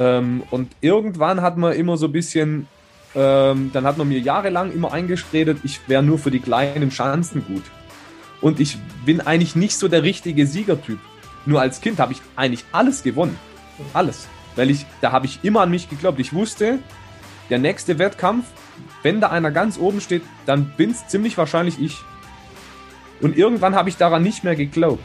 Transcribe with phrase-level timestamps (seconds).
[0.00, 2.66] Ähm, und irgendwann hat man immer so ein bisschen,
[3.14, 7.44] ähm, dann hat man mir jahrelang immer eingeredet, ich wäre nur für die kleinen Schanzen
[7.46, 7.62] gut.
[8.40, 10.98] Und ich bin eigentlich nicht so der richtige Siegertyp.
[11.44, 13.38] Nur als Kind habe ich eigentlich alles gewonnen.
[13.92, 14.26] Alles.
[14.56, 16.18] Weil ich, da habe ich immer an mich geglaubt.
[16.18, 16.78] Ich wusste,
[17.50, 18.46] der nächste Wettkampf,
[19.02, 21.98] wenn da einer ganz oben steht, dann bin es ziemlich wahrscheinlich ich.
[23.20, 25.04] Und irgendwann habe ich daran nicht mehr geglaubt.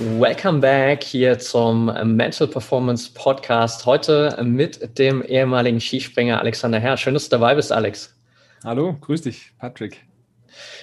[0.00, 3.84] Welcome back hier zum Mental Performance Podcast.
[3.84, 6.96] Heute mit dem ehemaligen Skispringer Alexander Herr.
[6.96, 8.14] Schön, dass du dabei bist, Alex.
[8.62, 10.07] Hallo, grüß dich, Patrick.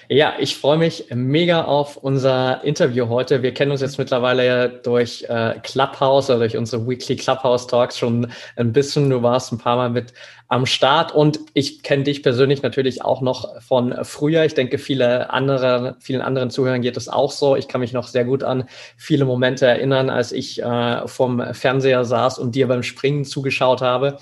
[0.07, 3.41] Ja, ich freue mich mega auf unser Interview heute.
[3.41, 8.31] Wir kennen uns jetzt mittlerweile durch äh, Clubhouse oder durch unsere Weekly Clubhouse Talks schon
[8.55, 9.09] ein bisschen.
[9.09, 10.13] Du warst ein paar Mal mit
[10.47, 14.45] am Start und ich kenne dich persönlich natürlich auch noch von früher.
[14.45, 17.55] Ich denke, viele andere, vielen anderen Zuhörern geht es auch so.
[17.55, 18.65] Ich kann mich noch sehr gut an
[18.97, 24.19] viele Momente erinnern, als ich äh, vom Fernseher saß und dir beim Springen zugeschaut habe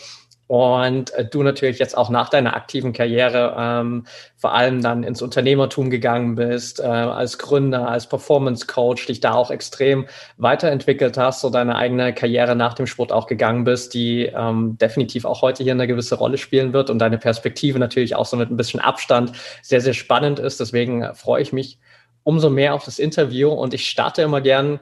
[0.54, 5.23] und äh, du natürlich jetzt auch nach deiner aktiven Karriere ähm, vor allem dann ins
[5.23, 10.06] Unternehmertum gegangen bist, äh, als Gründer, als Performance Coach, dich da auch extrem
[10.38, 15.26] weiterentwickelt hast, so deine eigene Karriere nach dem Sport auch gegangen bist, die ähm, definitiv
[15.26, 18.52] auch heute hier eine gewisse Rolle spielen wird und deine Perspektive natürlich auch so mit
[18.52, 19.31] ein bisschen Abstand
[19.64, 20.59] sehr, sehr spannend ist.
[20.59, 21.80] Deswegen freue ich mich
[22.22, 24.80] umso mehr auf das Interview und ich starte immer gern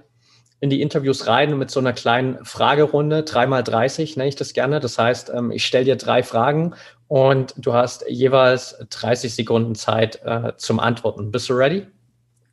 [0.62, 4.80] in die Interviews rein mit so einer kleinen Fragerunde, dreimal 30 nenne ich das gerne.
[4.80, 6.76] Das heißt, ähm, ich stelle dir drei Fragen
[7.08, 11.32] und du hast jeweils 30 Sekunden Zeit äh, zum Antworten.
[11.32, 11.88] Bist du ready?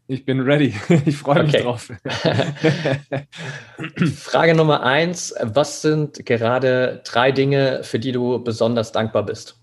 [0.07, 0.75] Ich bin ready.
[1.05, 1.63] Ich freue mich okay.
[1.63, 1.93] drauf.
[4.17, 5.35] Frage Nummer eins.
[5.43, 9.61] Was sind gerade drei Dinge, für die du besonders dankbar bist?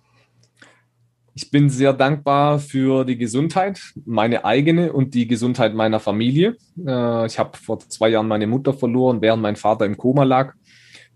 [1.37, 6.55] Ich bin sehr dankbar für die Gesundheit, meine eigene und die Gesundheit meiner Familie.
[6.87, 10.53] Äh, ich habe vor zwei Jahren meine Mutter verloren, während mein Vater im Koma lag.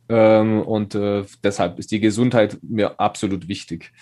[0.09, 3.93] Ähm, und äh, deshalb ist die Gesundheit mir absolut wichtig.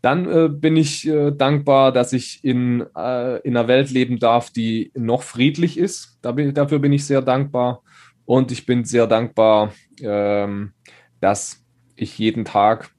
[0.00, 5.22] Dann äh, bin ich dankbar, dass ich in, in einer Welt leben darf, die noch
[5.22, 6.20] friedlich ist.
[6.22, 7.82] dafür bin ich sehr dankbar.
[8.26, 10.72] Und ich bin sehr dankbar, ähm,
[11.20, 11.64] dass
[11.96, 12.93] ich jeden Tag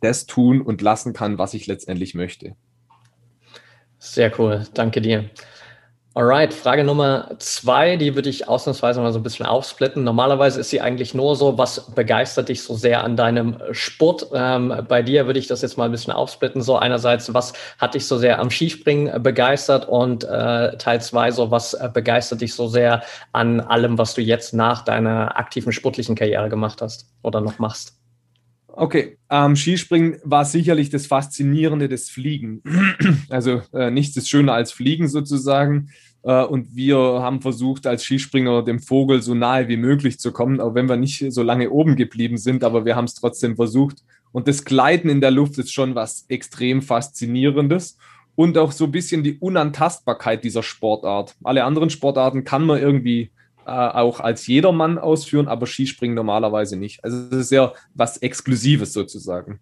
[0.00, 2.54] das tun und lassen kann, was ich letztendlich möchte.
[3.98, 5.30] Sehr cool, danke dir.
[6.12, 10.02] Alright, Frage Nummer zwei, die würde ich ausnahmsweise mal so ein bisschen aufsplitten.
[10.02, 14.26] Normalerweise ist sie eigentlich nur so, was begeistert dich so sehr an deinem Sport?
[14.34, 16.62] Ähm, bei dir würde ich das jetzt mal ein bisschen aufsplitten.
[16.62, 19.88] So einerseits, was hat dich so sehr am Skispringen begeistert?
[19.88, 24.52] Und äh, Teil zwei, so was begeistert dich so sehr an allem, was du jetzt
[24.52, 27.99] nach deiner aktiven sportlichen Karriere gemacht hast oder noch machst?
[28.72, 32.62] Okay, ähm, Skispringen war sicherlich das Faszinierende des Fliegen.
[33.28, 35.90] Also äh, nichts ist schöner als Fliegen sozusagen.
[36.22, 40.60] Äh, und wir haben versucht, als Skispringer dem Vogel so nahe wie möglich zu kommen,
[40.60, 44.02] auch wenn wir nicht so lange oben geblieben sind, aber wir haben es trotzdem versucht.
[44.32, 47.98] Und das Gleiten in der Luft ist schon was extrem Faszinierendes
[48.36, 51.36] und auch so ein bisschen die Unantastbarkeit dieser Sportart.
[51.42, 53.30] Alle anderen Sportarten kann man irgendwie
[53.70, 57.04] auch als jedermann ausführen, aber Skispringen normalerweise nicht.
[57.04, 59.60] Also es ist ja was Exklusives sozusagen.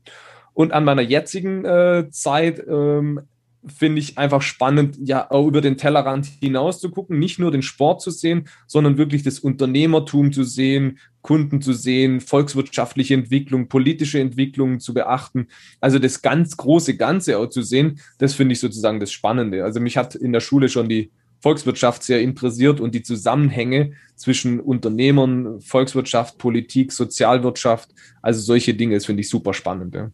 [0.55, 3.21] Und an meiner jetzigen äh, Zeit ähm,
[3.67, 7.63] finde ich einfach spannend, ja, auch über den Tellerrand hinaus zu gucken, nicht nur den
[7.63, 14.21] Sport zu sehen, sondern wirklich das Unternehmertum zu sehen, Kunden zu sehen, volkswirtschaftliche Entwicklung, politische
[14.21, 15.49] Entwicklungen zu beachten.
[15.81, 19.65] Also das ganz große Ganze auch zu sehen, das finde ich sozusagen das Spannende.
[19.65, 24.61] Also mich hat in der Schule schon die Volkswirtschaft sehr interessiert und die Zusammenhänge zwischen
[24.61, 27.91] Unternehmern, Volkswirtschaft, Politik, Sozialwirtschaft,
[28.23, 29.95] also solche Dinge, das finde ich super spannend.
[29.95, 30.11] Ja.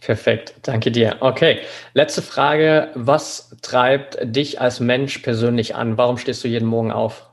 [0.00, 1.18] Perfekt, danke dir.
[1.20, 1.58] Okay,
[1.92, 2.88] letzte Frage.
[2.94, 5.98] Was treibt dich als Mensch persönlich an?
[5.98, 7.28] Warum stehst du jeden Morgen auf?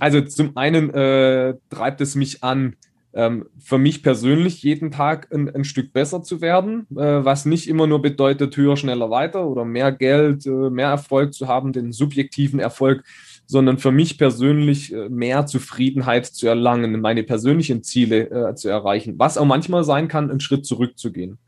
[0.00, 2.74] Also zum einen äh, treibt es mich an,
[3.14, 7.68] ähm, für mich persönlich jeden Tag ein, ein Stück besser zu werden, äh, was nicht
[7.68, 11.92] immer nur bedeutet, höher, schneller, weiter oder mehr Geld, äh, mehr Erfolg zu haben, den
[11.92, 13.04] subjektiven Erfolg,
[13.46, 19.14] sondern für mich persönlich äh, mehr Zufriedenheit zu erlangen, meine persönlichen Ziele äh, zu erreichen,
[19.16, 21.38] was auch manchmal sein kann, einen Schritt zurückzugehen.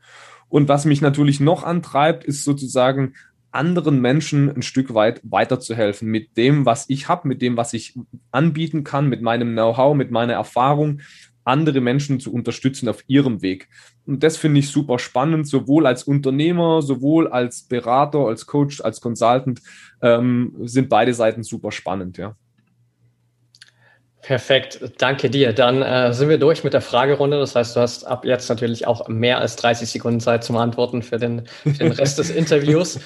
[0.49, 3.13] Und was mich natürlich noch antreibt, ist sozusagen
[3.51, 7.97] anderen Menschen ein Stück weit weiterzuhelfen mit dem, was ich habe, mit dem, was ich
[8.31, 11.01] anbieten kann, mit meinem Know-how, mit meiner Erfahrung,
[11.47, 13.69] andere Menschen zu unterstützen auf ihrem Weg.
[14.05, 19.01] Und das finde ich super spannend, sowohl als Unternehmer, sowohl als Berater, als Coach, als
[19.01, 19.61] Consultant
[20.01, 22.35] ähm, sind beide Seiten super spannend, ja.
[24.27, 25.53] Perfekt, danke dir.
[25.53, 27.39] Dann äh, sind wir durch mit der Fragerunde.
[27.39, 31.01] Das heißt, du hast ab jetzt natürlich auch mehr als 30 Sekunden Zeit zum Antworten
[31.01, 32.99] für den, für den Rest des Interviews.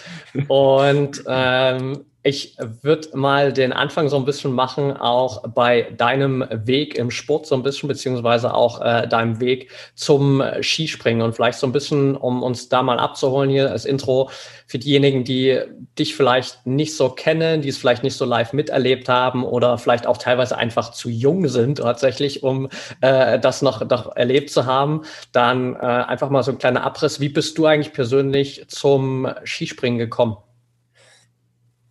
[0.47, 6.95] Und ähm, ich würde mal den Anfang so ein bisschen machen, auch bei deinem Weg
[6.95, 11.65] im Sport so ein bisschen, beziehungsweise auch äh, deinem Weg zum Skispringen und vielleicht so
[11.65, 14.29] ein bisschen, um uns da mal abzuholen hier als Intro
[14.67, 15.61] für diejenigen, die
[15.97, 20.05] dich vielleicht nicht so kennen, die es vielleicht nicht so live miterlebt haben oder vielleicht
[20.05, 22.69] auch teilweise einfach zu jung sind tatsächlich, um
[23.01, 25.01] äh, das noch, noch erlebt zu haben.
[25.31, 27.19] Dann äh, einfach mal so ein kleiner Abriss.
[27.19, 30.37] Wie bist du eigentlich persönlich zum Skispringen gekommen?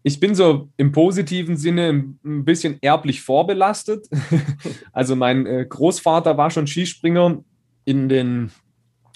[0.03, 1.89] Ich bin so im positiven Sinne
[2.25, 4.09] ein bisschen erblich vorbelastet.
[4.93, 7.43] also mein äh, Großvater war schon Skispringer
[7.85, 8.51] in den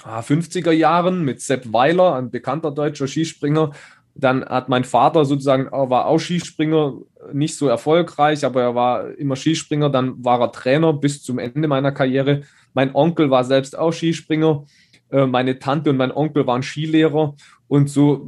[0.02, 3.70] 50er ah, Jahren mit Sepp Weiler, ein bekannter deutscher Skispringer.
[4.14, 6.98] Dann hat mein Vater sozusagen, war auch Skispringer,
[7.32, 9.90] nicht so erfolgreich, aber er war immer Skispringer.
[9.90, 12.42] Dann war er Trainer bis zum Ende meiner Karriere.
[12.74, 14.66] Mein Onkel war selbst auch Skispringer.
[15.10, 17.34] Äh, meine Tante und mein Onkel waren Skilehrer.
[17.66, 18.26] Und so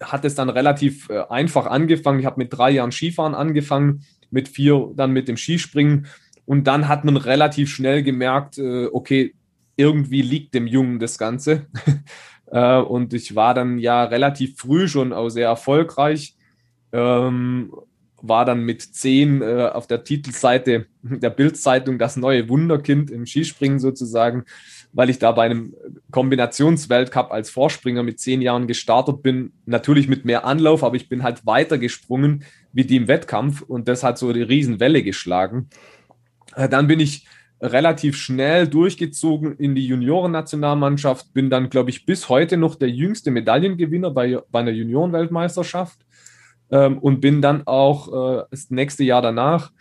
[0.00, 2.20] hat es dann relativ äh, einfach angefangen.
[2.20, 6.06] Ich habe mit drei Jahren Skifahren angefangen, mit vier dann mit dem Skispringen.
[6.46, 9.34] Und dann hat man relativ schnell gemerkt, äh, okay,
[9.76, 11.66] irgendwie liegt dem Jungen das Ganze.
[12.46, 16.36] äh, und ich war dann ja relativ früh schon auch sehr erfolgreich.
[16.92, 17.72] Ähm,
[18.22, 23.78] war dann mit zehn äh, auf der Titelseite der Bildzeitung das neue Wunderkind im Skispringen
[23.78, 24.44] sozusagen
[24.92, 25.74] weil ich da bei einem
[26.10, 29.52] Kombinationsweltcup als Vorspringer mit zehn Jahren gestartet bin.
[29.66, 33.88] Natürlich mit mehr Anlauf, aber ich bin halt weiter gesprungen wie die im Wettkampf und
[33.88, 35.68] das hat so die Riesenwelle geschlagen.
[36.54, 37.26] Äh, dann bin ich
[37.60, 43.30] relativ schnell durchgezogen in die Juniorennationalmannschaft, bin dann, glaube ich, bis heute noch der jüngste
[43.30, 45.98] Medaillengewinner bei, bei einer Juniorenweltmeisterschaft
[46.70, 49.72] ähm, und bin dann auch äh, das nächste Jahr danach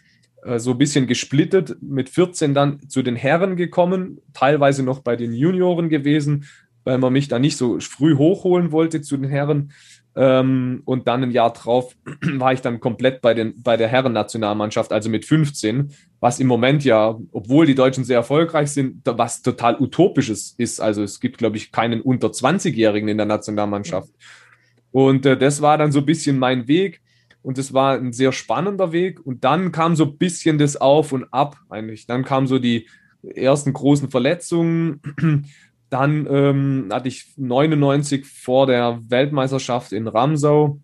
[0.57, 5.33] so ein bisschen gesplittet, mit 14 dann zu den Herren gekommen, teilweise noch bei den
[5.33, 6.45] Junioren gewesen,
[6.83, 9.71] weil man mich da nicht so früh hochholen wollte zu den Herren.
[10.15, 14.91] Ähm, und dann ein Jahr drauf war ich dann komplett bei, den, bei der Herren-Nationalmannschaft,
[14.91, 19.79] also mit 15, was im Moment ja, obwohl die Deutschen sehr erfolgreich sind, was total
[19.79, 20.81] utopisches ist.
[20.81, 24.11] Also es gibt, glaube ich, keinen unter 20-Jährigen in der Nationalmannschaft.
[24.91, 27.01] Und äh, das war dann so ein bisschen mein Weg.
[27.41, 29.25] Und es war ein sehr spannender Weg.
[29.25, 32.05] Und dann kam so ein bisschen das Auf und Ab eigentlich.
[32.05, 32.87] Dann kamen so die
[33.23, 35.01] ersten großen Verletzungen.
[35.89, 40.79] Dann ähm, hatte ich 99 vor der Weltmeisterschaft in Ramsau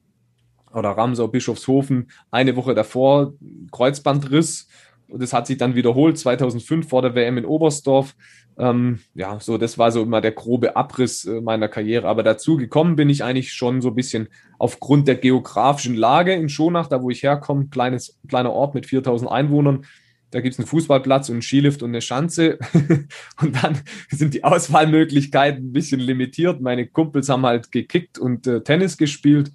[0.74, 3.34] oder Ramsau Bischofshofen eine Woche davor
[3.72, 4.68] Kreuzbandriss.
[5.08, 8.16] Und das hat sich dann wiederholt 2005 vor der WM in Oberstdorf.
[8.58, 12.08] Ähm, ja, so, das war so immer der grobe Abriss äh, meiner Karriere.
[12.08, 16.50] Aber dazu gekommen bin ich eigentlich schon so ein bisschen aufgrund der geografischen Lage in
[16.50, 19.86] Schonach, da wo ich herkomme, kleines, kleiner Ort mit 4000 Einwohnern.
[20.32, 22.58] Da gibt es einen Fußballplatz und einen Skilift und eine Schanze.
[23.42, 26.62] und dann sind die Auswahlmöglichkeiten ein bisschen limitiert.
[26.62, 29.52] Meine Kumpels haben halt gekickt und äh, Tennis gespielt.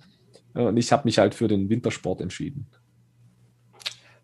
[0.54, 2.66] Äh, und ich habe mich halt für den Wintersport entschieden.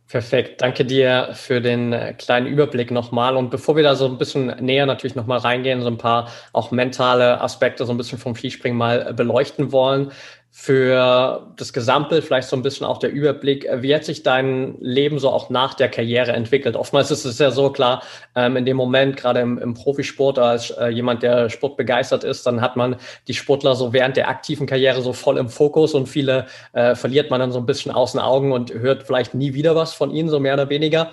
[0.08, 3.36] Perfekt, danke dir für den äh, kleinen Überblick nochmal.
[3.36, 6.70] Und bevor wir da so ein bisschen näher natürlich nochmal reingehen, so ein paar auch
[6.70, 10.12] mentale Aspekte so ein bisschen vom Skispringen mal äh, beleuchten wollen,
[10.58, 15.18] für das Gesamtbild, vielleicht so ein bisschen auch der Überblick, wie hat sich dein Leben
[15.18, 16.76] so auch nach der Karriere entwickelt?
[16.76, 18.02] Oftmals ist es ja so klar,
[18.34, 22.46] ähm, in dem Moment, gerade im, im Profisport, als äh, jemand, der Sport begeistert ist,
[22.46, 22.96] dann hat man
[23.28, 27.30] die Sportler so während der aktiven Karriere so voll im Fokus und viele äh, verliert
[27.30, 30.10] man dann so ein bisschen aus den Augen und hört vielleicht nie wieder was von
[30.10, 31.12] ihnen, so mehr oder weniger.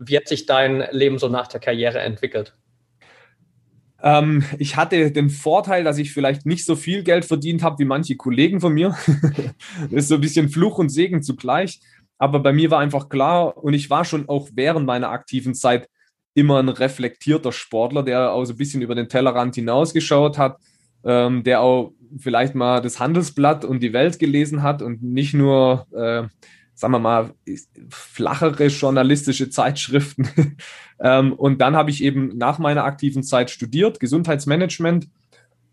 [0.00, 2.52] Wie hat sich dein Leben so nach der Karriere entwickelt?
[4.02, 7.84] Ähm, ich hatte den Vorteil, dass ich vielleicht nicht so viel Geld verdient habe wie
[7.84, 8.96] manche Kollegen von mir.
[9.06, 11.80] das ist so ein bisschen Fluch und Segen zugleich.
[12.18, 15.88] Aber bei mir war einfach klar, und ich war schon auch während meiner aktiven Zeit
[16.34, 20.58] immer ein reflektierter Sportler, der auch so ein bisschen über den Tellerrand hinausgeschaut hat,
[21.04, 25.86] ähm, der auch vielleicht mal das Handelsblatt und die Welt gelesen hat und nicht nur
[25.92, 26.28] äh,
[26.74, 27.30] sagen wir mal,
[27.90, 30.28] flachere journalistische Zeitschriften.
[31.00, 35.08] ähm, und dann habe ich eben nach meiner aktiven Zeit studiert, Gesundheitsmanagement,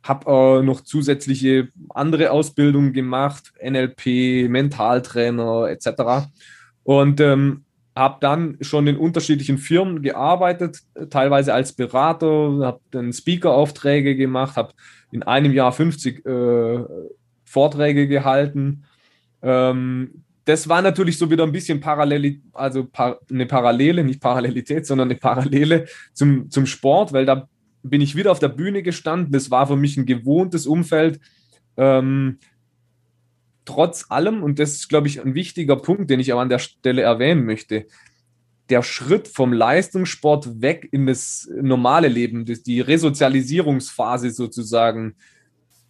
[0.03, 6.29] habe äh, noch zusätzliche andere Ausbildungen gemacht, NLP, Mentaltrainer etc.
[6.83, 7.65] Und ähm,
[7.95, 10.79] habe dann schon in unterschiedlichen Firmen gearbeitet,
[11.09, 14.73] teilweise als Berater, habe dann Speaker-Aufträge gemacht, habe
[15.11, 16.79] in einem Jahr 50 äh,
[17.43, 18.85] Vorträge gehalten.
[19.41, 22.87] Ähm, das war natürlich so wieder ein bisschen parallel, also
[23.29, 27.47] eine Parallele, nicht Parallelität, sondern eine Parallele zum, zum Sport, weil da
[27.83, 29.31] bin ich wieder auf der Bühne gestanden.
[29.31, 31.19] Das war für mich ein gewohntes Umfeld.
[31.77, 32.39] Ähm,
[33.63, 36.57] trotz allem, und das ist, glaube ich, ein wichtiger Punkt, den ich auch an der
[36.57, 37.85] Stelle erwähnen möchte,
[38.71, 45.15] der Schritt vom Leistungssport weg in das normale Leben, die Resozialisierungsphase sozusagen,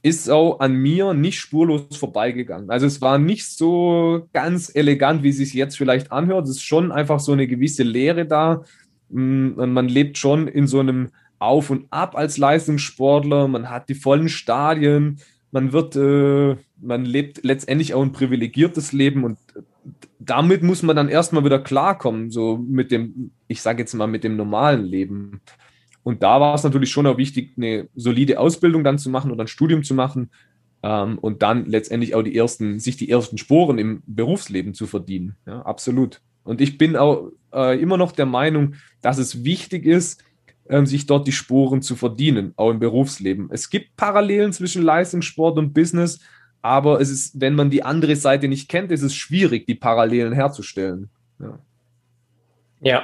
[0.02, 2.70] ist auch an mir nicht spurlos vorbeigegangen.
[2.70, 6.46] Also es war nicht so ganz elegant, wie es sich jetzt vielleicht anhört.
[6.46, 8.64] Es ist schon einfach so eine gewisse Leere da.
[9.10, 13.48] Mm, und man lebt schon in so einem Auf und Ab als Leistungssportler.
[13.48, 15.20] Man hat die vollen Stadien.
[15.52, 19.38] Man wird, äh, man lebt letztendlich auch ein privilegiertes Leben und
[20.20, 24.24] damit muss man dann erstmal wieder klarkommen, so mit dem, ich sage jetzt mal, mit
[24.24, 25.42] dem normalen Leben.
[26.04, 29.44] Und da war es natürlich schon auch wichtig, eine solide Ausbildung dann zu machen oder
[29.44, 30.32] ein Studium zu machen
[30.84, 35.36] ähm, und dann letztendlich auch die ersten, sich die ersten Sporen im Berufsleben zu verdienen.
[35.46, 36.22] Ja, absolut.
[36.44, 40.24] Und ich bin auch äh, immer noch der Meinung, dass es wichtig ist,
[40.70, 43.50] ähm, sich dort die Sporen zu verdienen, auch im Berufsleben.
[43.52, 46.20] Es gibt Parallelen zwischen Leistungssport und Business,
[46.62, 50.34] aber es ist, wenn man die andere Seite nicht kennt, ist es schwierig, die Parallelen
[50.34, 51.10] herzustellen.
[51.40, 51.60] Ja.
[52.82, 53.04] ja.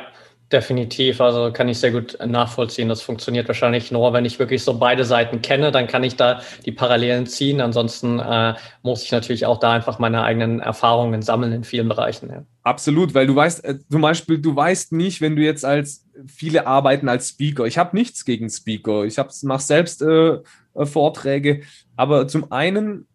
[0.51, 2.87] Definitiv, also kann ich sehr gut nachvollziehen.
[2.87, 6.41] Das funktioniert wahrscheinlich nur, wenn ich wirklich so beide Seiten kenne, dann kann ich da
[6.65, 7.61] die Parallelen ziehen.
[7.61, 12.29] Ansonsten äh, muss ich natürlich auch da einfach meine eigenen Erfahrungen sammeln in vielen Bereichen.
[12.29, 12.43] Ja.
[12.61, 16.67] Absolut, weil du weißt, äh, zum Beispiel, du weißt nicht, wenn du jetzt als viele
[16.67, 17.65] arbeiten als Speaker.
[17.65, 19.03] Ich habe nichts gegen Speaker.
[19.03, 20.37] Ich mache selbst äh,
[20.75, 21.61] äh, Vorträge,
[21.95, 23.07] aber zum einen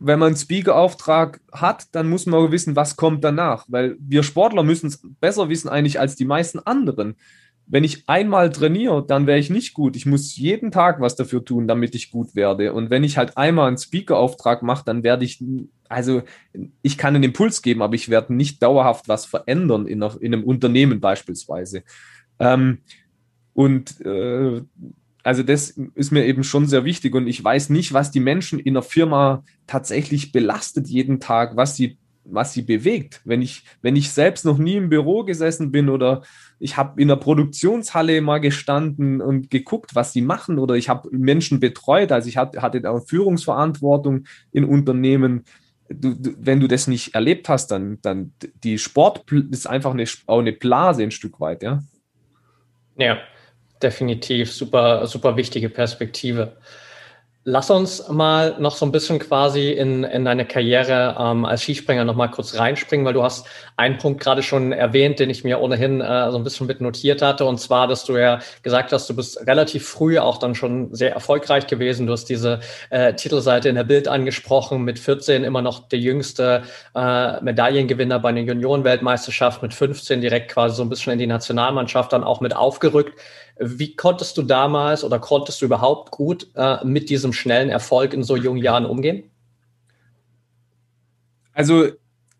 [0.00, 3.64] wenn man einen Speaker-Auftrag hat, dann muss man wissen, was kommt danach.
[3.68, 7.16] Weil wir Sportler müssen es besser wissen eigentlich als die meisten anderen.
[7.66, 9.94] Wenn ich einmal trainiere, dann wäre ich nicht gut.
[9.96, 12.72] Ich muss jeden Tag was dafür tun, damit ich gut werde.
[12.72, 15.44] Und wenn ich halt einmal einen Speaker-Auftrag mache, dann werde ich,
[15.88, 16.22] also
[16.80, 20.32] ich kann einen Impuls geben, aber ich werde nicht dauerhaft was verändern in, einer, in
[20.32, 21.82] einem Unternehmen beispielsweise.
[22.38, 22.78] Ähm,
[23.52, 24.62] und äh,
[25.28, 28.58] also das ist mir eben schon sehr wichtig und ich weiß nicht, was die Menschen
[28.58, 33.20] in der Firma tatsächlich belastet jeden Tag, was sie, was sie bewegt.
[33.26, 36.22] Wenn ich, wenn ich selbst noch nie im Büro gesessen bin oder
[36.58, 41.10] ich habe in der Produktionshalle mal gestanden und geguckt, was sie machen oder ich habe
[41.12, 45.44] Menschen betreut, also ich hatte, auch Führungsverantwortung in Unternehmen.
[45.90, 48.32] Du, du, wenn du das nicht erlebt hast, dann, dann
[48.64, 51.82] die Sport ist einfach eine, auch eine Blase ein Stück weit, ja.
[52.96, 53.18] Ja,
[53.82, 56.56] definitiv super, super wichtige Perspektive.
[57.50, 62.04] Lass uns mal noch so ein bisschen quasi in, in deine Karriere ähm, als Skispringer
[62.04, 63.46] noch mal kurz reinspringen, weil du hast
[63.78, 67.22] einen Punkt gerade schon erwähnt, den ich mir ohnehin äh, so ein bisschen mit notiert
[67.22, 70.94] hatte, und zwar, dass du ja gesagt hast, du bist relativ früh auch dann schon
[70.94, 72.06] sehr erfolgreich gewesen.
[72.06, 76.64] Du hast diese äh, Titelseite in der Bild angesprochen, mit 14 immer noch der jüngste
[76.94, 82.12] äh, Medaillengewinner bei einer Juniorenweltmeisterschaft, mit 15 direkt quasi so ein bisschen in die Nationalmannschaft
[82.12, 83.18] dann auch mit aufgerückt.
[83.60, 88.22] Wie konntest du damals oder konntest du überhaupt gut äh, mit diesem schnellen Erfolg in
[88.22, 89.24] so jungen Jahren umgehen?
[91.52, 91.88] Also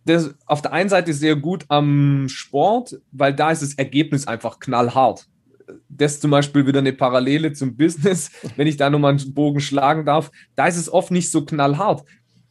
[0.04, 4.60] das auf der einen Seite sehr gut am Sport, weil da ist das Ergebnis einfach
[4.60, 5.26] knallhart.
[5.88, 9.60] Das ist zum Beispiel wieder eine Parallele zum Business, wenn ich da nochmal einen Bogen
[9.60, 10.30] schlagen darf.
[10.54, 12.04] Da ist es oft nicht so knallhart.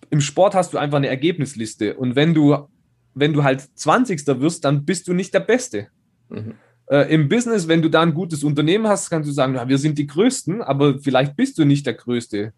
[0.09, 2.67] Im Sport hast du einfach eine Ergebnisliste und wenn du,
[3.13, 4.27] wenn du halt 20.
[4.39, 5.87] wirst, dann bist du nicht der Beste.
[6.29, 6.55] Mhm.
[6.89, 9.77] Äh, Im Business, wenn du da ein gutes Unternehmen hast, kannst du sagen, ja, wir
[9.77, 12.53] sind die Größten, aber vielleicht bist du nicht der Größte.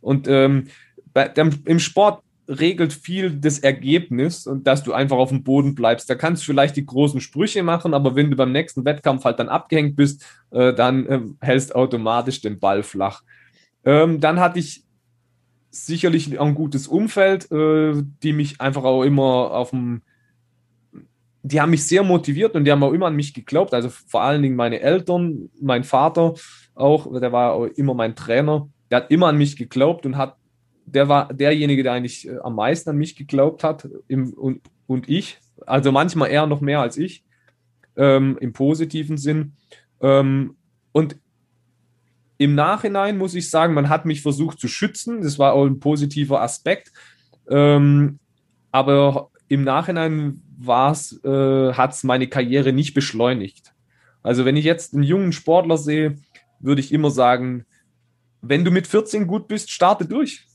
[0.00, 0.68] Und ähm,
[1.12, 5.74] bei, dem, im Sport regelt viel das Ergebnis und dass du einfach auf dem Boden
[5.74, 6.10] bleibst.
[6.10, 9.38] Da kannst du vielleicht die großen Sprüche machen, aber wenn du beim nächsten Wettkampf halt
[9.38, 13.22] dann abgehängt bist, äh, dann äh, hältst automatisch den Ball flach.
[13.84, 14.84] Ähm, dann hatte ich
[15.70, 20.02] sicherlich ein gutes Umfeld, äh, die mich einfach auch immer auf dem
[21.42, 23.74] die haben mich sehr motiviert und die haben auch immer an mich geglaubt.
[23.74, 26.34] Also vor allen Dingen meine Eltern, mein Vater
[26.74, 28.68] auch, der war auch immer mein Trainer.
[28.90, 30.36] Der hat immer an mich geglaubt und hat,
[30.86, 35.08] der war derjenige, der eigentlich äh, am meisten an mich geglaubt hat im, und, und
[35.08, 35.38] ich.
[35.66, 37.24] Also manchmal eher noch mehr als ich,
[37.96, 39.54] ähm, im positiven Sinn.
[40.00, 40.56] Ähm,
[40.92, 41.16] und
[42.38, 45.22] im Nachhinein muss ich sagen, man hat mich versucht zu schützen.
[45.22, 46.92] Das war auch ein positiver Aspekt.
[47.48, 48.18] Ähm,
[48.70, 53.72] aber im Nachhinein äh, hat es meine Karriere nicht beschleunigt.
[54.22, 56.16] Also wenn ich jetzt einen jungen Sportler sehe,
[56.60, 57.64] würde ich immer sagen,
[58.40, 60.46] wenn du mit 14 gut bist, starte durch.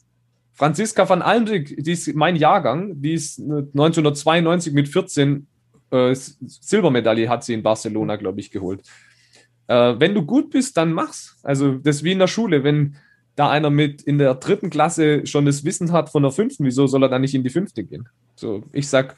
[0.53, 5.47] Franziska van Almdijk, die ist mein Jahrgang, die ist 1992 mit 14
[5.91, 8.81] äh, Silbermedaille hat sie in Barcelona, glaube ich, geholt.
[9.67, 11.37] Äh, wenn du gut bist, dann mach's.
[11.43, 12.63] Also das ist wie in der Schule.
[12.63, 12.95] Wenn
[13.35, 16.87] da einer mit in der dritten Klasse schon das Wissen hat von der fünften, wieso
[16.87, 18.09] soll er dann nicht in die fünfte gehen?
[18.35, 19.15] So, ich sag,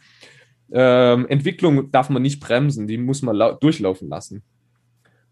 [0.71, 4.43] ähm, Entwicklung darf man nicht bremsen, die muss man durchlaufen lassen.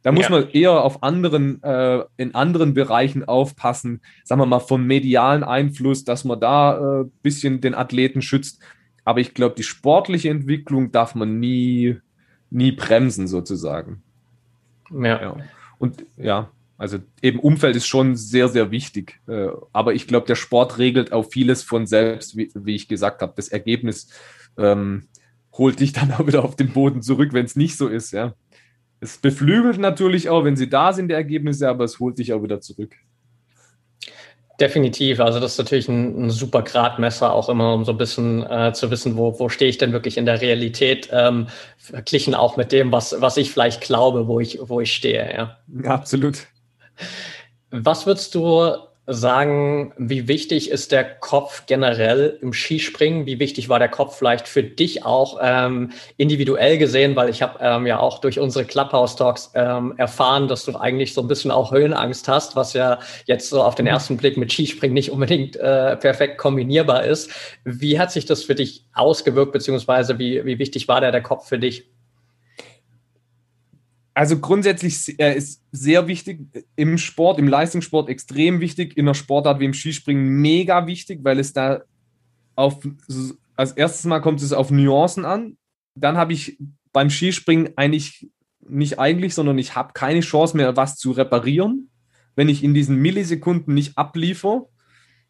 [0.03, 0.32] Da muss ja.
[0.32, 6.03] man eher auf anderen, äh, in anderen Bereichen aufpassen, sagen wir mal, vom medialen Einfluss,
[6.03, 8.62] dass man da ein äh, bisschen den Athleten schützt.
[9.03, 11.98] Aber ich glaube, die sportliche Entwicklung darf man nie,
[12.50, 14.01] nie bremsen, sozusagen.
[14.91, 15.22] Ja.
[15.22, 15.38] ja.
[15.77, 19.20] Und ja, also eben Umfeld ist schon sehr, sehr wichtig.
[19.27, 23.22] Äh, aber ich glaube, der Sport regelt auch vieles von selbst, wie, wie ich gesagt
[23.22, 23.34] habe.
[23.36, 24.10] Das Ergebnis
[24.58, 25.08] ähm,
[25.58, 28.34] holt dich dann auch wieder auf den Boden zurück, wenn es nicht so ist, ja.
[29.00, 32.42] Es beflügelt natürlich auch, wenn sie da sind, die Ergebnisse, aber es holt dich auch
[32.42, 32.96] wieder zurück.
[34.60, 35.20] Definitiv.
[35.20, 38.74] Also das ist natürlich ein, ein super Gradmesser, auch immer um so ein bisschen äh,
[38.74, 41.46] zu wissen, wo, wo stehe ich denn wirklich in der Realität, ähm,
[41.78, 45.32] verglichen auch mit dem, was, was ich vielleicht glaube, wo ich, wo ich stehe.
[45.32, 45.58] Ja.
[45.84, 46.48] ja absolut.
[47.70, 48.72] Was würdest du
[49.08, 53.26] sagen, wie wichtig ist der Kopf generell im Skispringen?
[53.26, 57.16] Wie wichtig war der Kopf vielleicht für dich auch ähm, individuell gesehen?
[57.16, 61.22] Weil ich habe ähm, ja auch durch unsere Clubhouse-Talks ähm, erfahren, dass du eigentlich so
[61.22, 64.94] ein bisschen auch Höhenangst hast, was ja jetzt so auf den ersten Blick mit Skispringen
[64.94, 67.32] nicht unbedingt äh, perfekt kombinierbar ist.
[67.64, 71.48] Wie hat sich das für dich ausgewirkt, beziehungsweise wie, wie wichtig war der, der Kopf
[71.48, 71.86] für dich?
[74.17, 76.39] Also grundsätzlich er ist sehr wichtig
[76.75, 81.38] im Sport, im Leistungssport extrem wichtig, in der Sportart wie im Skispringen mega wichtig, weil
[81.38, 81.83] es da
[82.55, 82.79] auf,
[83.55, 85.55] als erstes Mal kommt es auf Nuancen an.
[85.93, 86.57] Dann habe ich
[86.93, 88.27] beim Skispringen eigentlich,
[88.67, 91.91] nicht eigentlich, sondern ich habe keine Chance mehr, was zu reparieren,
[92.36, 94.65] wenn ich in diesen Millisekunden nicht abliefer.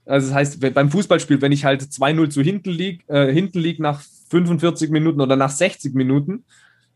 [0.05, 3.81] Also das heißt, beim Fußballspiel, wenn ich halt 2-0 zu hinten liege, äh, hinten lieg
[3.81, 6.45] nach 45 Minuten oder nach 60 Minuten,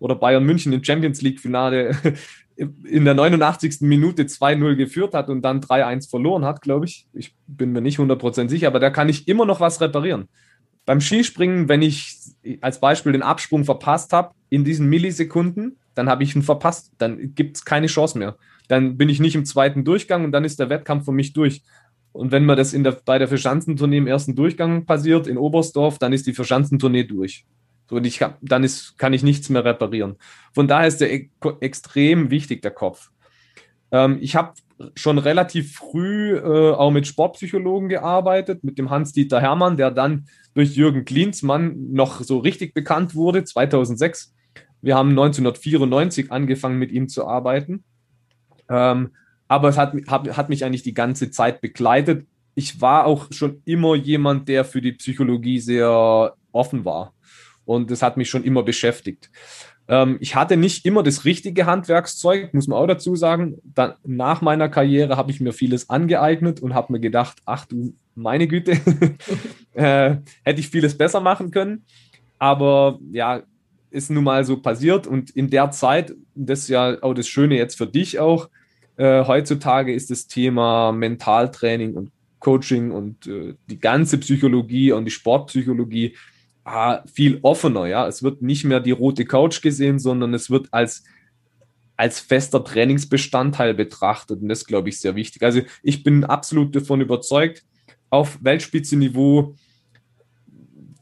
[0.02, 1.96] oder Bayern München im Champions League-Finale
[2.56, 3.82] in der 89.
[3.82, 7.08] Minute 2-0 geführt hat und dann 3-1 verloren hat, glaube ich.
[7.14, 10.28] Ich bin mir nicht 100% sicher, aber da kann ich immer noch was reparieren.
[10.86, 12.18] Beim Skispringen, wenn ich
[12.62, 16.92] als Beispiel den Absprung verpasst habe, in diesen Millisekunden, dann habe ich ihn verpasst.
[16.98, 18.38] Dann gibt es keine Chance mehr.
[18.68, 21.62] Dann bin ich nicht im zweiten Durchgang und dann ist der Wettkampf für mich durch.
[22.12, 26.12] Und wenn mir das der, bei der Verschanzentournee im ersten Durchgang passiert, in Oberstdorf, dann
[26.12, 27.46] ist die Verschanzentournee durch.
[27.92, 30.16] So, und ich hab, dann ist, kann ich nichts mehr reparieren.
[30.54, 33.12] Von daher ist der e extrem wichtig, der Kopf.
[33.92, 34.54] Ähm, ich habe
[34.96, 40.74] schon relativ früh äh, auch mit Sportpsychologen gearbeitet, mit dem Hans-Dieter Hermann, der dann durch
[40.74, 44.34] Jürgen Klinsmann noch so richtig bekannt wurde, 2006.
[44.82, 47.84] Wir haben 1994 angefangen, mit ihm zu arbeiten.
[48.70, 49.10] Ähm,
[49.50, 52.26] aber es hat, hat, hat mich eigentlich die ganze Zeit begleitet.
[52.56, 57.14] Ich war auch schon immer jemand, der für die Psychologie sehr offen war
[57.72, 59.30] und das hat mich schon immer beschäftigt.
[59.88, 63.58] Ähm, ich hatte nicht immer das richtige Handwerkszeug, muss man auch dazu sagen.
[63.64, 67.94] Dann, nach meiner Karriere habe ich mir vieles angeeignet und habe mir gedacht, ach du
[68.16, 68.72] meine Güte,
[69.74, 71.86] äh, hätte ich vieles besser machen können.
[72.40, 73.44] Aber ja,
[73.90, 77.58] ist nun mal so passiert und in der Zeit, das ist ja auch das Schöne
[77.58, 78.50] jetzt für dich auch,
[78.96, 85.12] äh, heutzutage ist das Thema Mentaltraining und Coaching und äh, die ganze Psychologie und die
[85.12, 86.16] Sportpsychologie
[87.12, 87.88] viel offener.
[87.88, 91.04] Ja, es wird nicht mehr die rote Couch gesehen, sondern es wird als
[91.98, 95.44] als fester Trainingsbestandteil betrachtet und das glaube ich sehr wichtig.
[95.44, 97.64] Also ich bin absolut davon überzeugt,
[98.10, 99.56] auf Weltspitzenniveau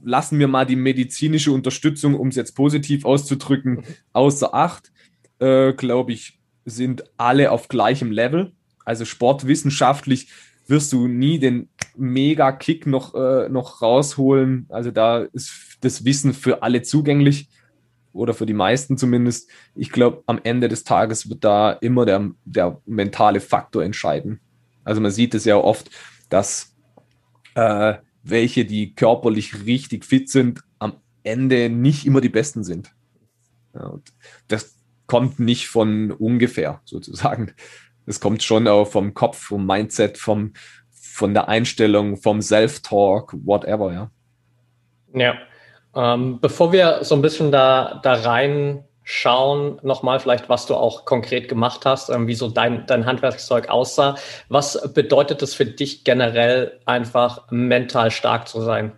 [0.04, 4.92] lassen wir mal die medizinische Unterstützung, um es jetzt positiv auszudrücken, außer Acht.
[5.40, 8.52] Äh, glaube ich, sind alle auf gleichem Level.
[8.84, 10.28] Also sportwissenschaftlich
[10.70, 14.66] wirst du nie den Mega-Kick noch, äh, noch rausholen.
[14.70, 17.50] Also da ist das Wissen für alle zugänglich
[18.14, 19.50] oder für die meisten zumindest.
[19.76, 24.40] Ich glaube, am Ende des Tages wird da immer der, der mentale Faktor entscheiden.
[24.84, 25.90] Also man sieht es ja oft,
[26.30, 26.76] dass
[27.56, 32.92] äh, welche, die körperlich richtig fit sind, am Ende nicht immer die besten sind.
[33.74, 34.00] Ja,
[34.48, 34.76] das
[35.08, 37.54] kommt nicht von ungefähr sozusagen.
[38.10, 40.54] Das kommt schon auch vom Kopf, vom Mindset, vom,
[40.90, 44.12] von der Einstellung, vom Self-Talk, whatever, ja.
[45.14, 45.36] Ja.
[45.96, 51.06] Ähm, bevor wir so ein bisschen da, da rein schauen, nochmal vielleicht, was du auch
[51.06, 54.16] konkret gemacht hast, ähm, wie so dein, dein Handwerkszeug aussah.
[54.48, 58.94] Was bedeutet es für dich generell einfach mental stark zu sein?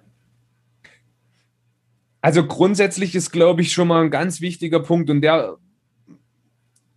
[2.21, 5.58] Also grundsätzlich ist, glaube ich, schon mal ein ganz wichtiger Punkt und der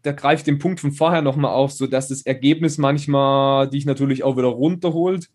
[0.04, 4.36] der greift den Punkt von vorher nochmal auf, sodass das Ergebnis manchmal dich natürlich auch
[4.36, 5.30] wieder runterholt.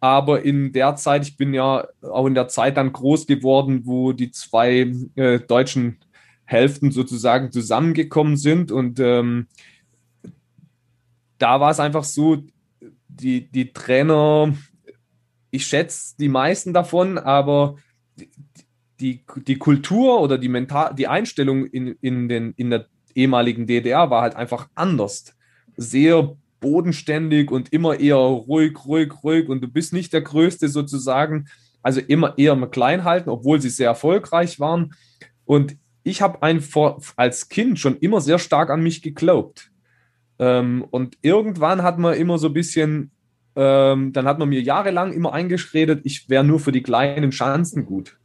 [0.00, 4.12] Aber in der Zeit, ich bin ja auch in der Zeit dann groß geworden, wo
[4.12, 5.98] die zwei äh, deutschen
[6.44, 8.70] Hälften sozusagen zusammengekommen sind.
[8.70, 9.46] Und ähm,
[11.38, 12.44] da war es einfach so,
[13.08, 14.54] die, die Trainer,
[15.50, 17.76] ich schätze die meisten davon, aber
[19.00, 24.10] die, die Kultur oder die, Mental, die Einstellung in, in, den, in der ehemaligen DDR
[24.10, 25.34] war halt einfach anders.
[25.76, 31.46] Sehr bodenständig und immer eher ruhig, ruhig, ruhig und du bist nicht der Größte sozusagen.
[31.82, 34.94] Also immer eher mal klein halten, obwohl sie sehr erfolgreich waren.
[35.44, 36.38] Und ich habe
[37.16, 39.70] als Kind schon immer sehr stark an mich geglaubt.
[40.38, 43.10] Ähm, und irgendwann hat man immer so ein bisschen,
[43.54, 47.86] ähm, dann hat man mir jahrelang immer eingeredet, ich wäre nur für die kleinen Chancen
[47.86, 48.18] gut.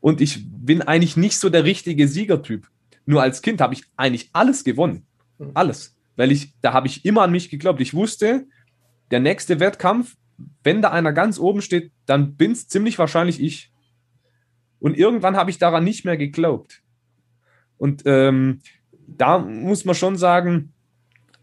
[0.00, 2.68] Und ich bin eigentlich nicht so der richtige Siegertyp.
[3.06, 5.06] Nur als Kind habe ich eigentlich alles gewonnen.
[5.38, 5.52] Hm.
[5.54, 5.96] Alles.
[6.16, 7.80] Weil ich, da habe ich immer an mich geglaubt.
[7.80, 8.46] Ich wusste,
[9.10, 10.16] der nächste Wettkampf,
[10.62, 13.72] wenn da einer ganz oben steht, dann bin es ziemlich wahrscheinlich ich.
[14.78, 16.82] Und irgendwann habe ich daran nicht mehr geglaubt.
[17.78, 18.60] Und ähm,
[19.06, 20.72] da muss man schon sagen,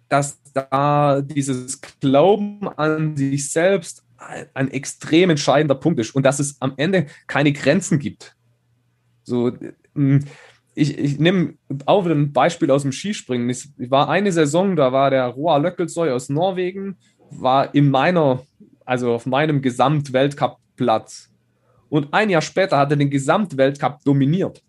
[0.09, 4.05] dass da dieses Glauben an sich selbst
[4.53, 8.35] ein extrem entscheidender Punkt ist und dass es am Ende keine Grenzen gibt.
[9.23, 9.51] So,
[9.95, 10.23] hm,
[10.75, 11.55] ich, ich nehme
[11.85, 13.49] auch wieder ein Beispiel aus dem Skispringen.
[13.49, 16.97] Ich war eine Saison, da war der Roa Löckelsoy aus Norwegen,
[17.29, 18.43] war in meiner,
[18.85, 21.29] also auf meinem Gesamtweltcup-Platz.
[21.89, 24.63] Und ein Jahr später hat er den Gesamtweltcup dominiert.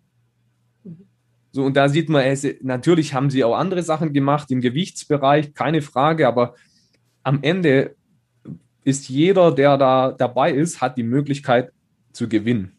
[1.53, 2.25] So, und da sieht man,
[2.63, 6.55] natürlich haben sie auch andere Sachen gemacht im Gewichtsbereich, keine Frage, aber
[7.23, 7.95] am Ende
[8.83, 11.73] ist jeder, der da dabei ist, hat die Möglichkeit
[12.13, 12.75] zu gewinnen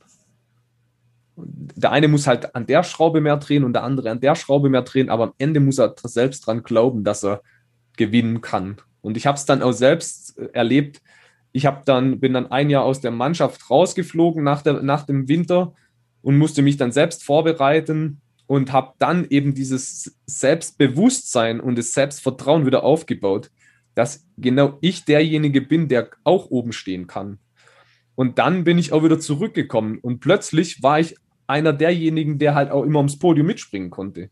[1.37, 4.69] der eine muss halt an der Schraube mehr drehen und der andere an der Schraube
[4.69, 7.41] mehr drehen, aber am Ende muss er selbst dran glauben, dass er
[7.97, 8.77] gewinnen kann.
[9.01, 11.01] Und ich habe es dann auch selbst äh, erlebt.
[11.51, 15.27] Ich habe dann bin dann ein Jahr aus der Mannschaft rausgeflogen nach, der, nach dem
[15.27, 15.73] Winter
[16.21, 22.65] und musste mich dann selbst vorbereiten und habe dann eben dieses Selbstbewusstsein und das Selbstvertrauen
[22.65, 23.51] wieder aufgebaut,
[23.93, 27.39] dass genau ich derjenige bin, der auch oben stehen kann.
[28.15, 31.15] Und dann bin ich auch wieder zurückgekommen und plötzlich war ich
[31.47, 34.29] einer derjenigen, der halt auch immer ums Podium mitspringen konnte.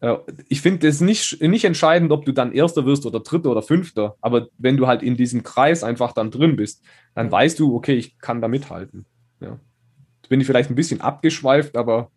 [0.00, 0.16] Äh,
[0.48, 4.16] ich finde es nicht, nicht entscheidend, ob du dann Erster wirst oder Dritter oder Fünfter,
[4.20, 6.82] aber wenn du halt in diesem Kreis einfach dann drin bist,
[7.14, 9.06] dann weißt du, okay, ich kann da mithalten.
[9.40, 9.58] Ja.
[10.22, 12.10] Jetzt bin ich vielleicht ein bisschen abgeschweift, aber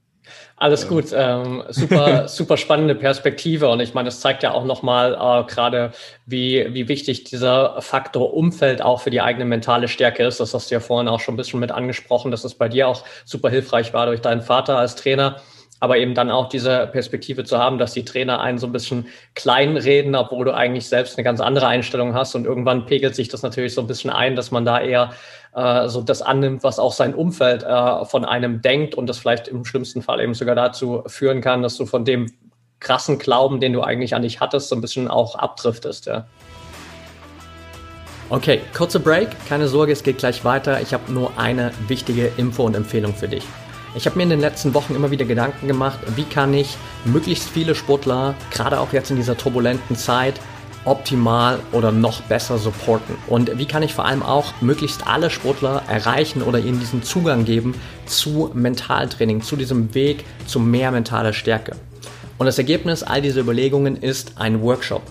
[0.57, 5.13] alles gut, ähm, super, super spannende Perspektive und ich meine, es zeigt ja auch nochmal
[5.13, 5.91] äh, gerade,
[6.25, 10.39] wie, wie wichtig dieser Faktor Umfeld auch für die eigene mentale Stärke ist.
[10.39, 12.87] Das hast du ja vorhin auch schon ein bisschen mit angesprochen, dass es bei dir
[12.87, 15.41] auch super hilfreich war durch deinen Vater als Trainer
[15.79, 19.07] aber eben dann auch diese Perspektive zu haben, dass die Trainer einen so ein bisschen
[19.35, 23.43] kleinreden, obwohl du eigentlich selbst eine ganz andere Einstellung hast und irgendwann pegelt sich das
[23.43, 25.11] natürlich so ein bisschen ein, dass man da eher
[25.55, 29.47] äh, so das annimmt, was auch sein Umfeld äh, von einem denkt und das vielleicht
[29.47, 32.31] im schlimmsten Fall eben sogar dazu führen kann, dass du von dem
[32.79, 36.27] krassen Glauben, den du eigentlich an dich hattest, so ein bisschen auch abdriftest, ja.
[38.31, 40.79] Okay, kurzer Break, keine Sorge, es geht gleich weiter.
[40.81, 43.43] Ich habe nur eine wichtige Info und Empfehlung für dich.
[43.95, 47.49] Ich habe mir in den letzten Wochen immer wieder Gedanken gemacht, wie kann ich möglichst
[47.49, 50.39] viele Sportler, gerade auch jetzt in dieser turbulenten Zeit,
[50.85, 53.15] optimal oder noch besser supporten?
[53.27, 57.45] Und wie kann ich vor allem auch möglichst alle Sportler erreichen oder ihnen diesen Zugang
[57.45, 57.73] geben
[58.05, 61.75] zu Mentaltraining, zu diesem Weg zu mehr mentaler Stärke?
[62.37, 65.01] Und das Ergebnis all dieser Überlegungen ist ein Workshop.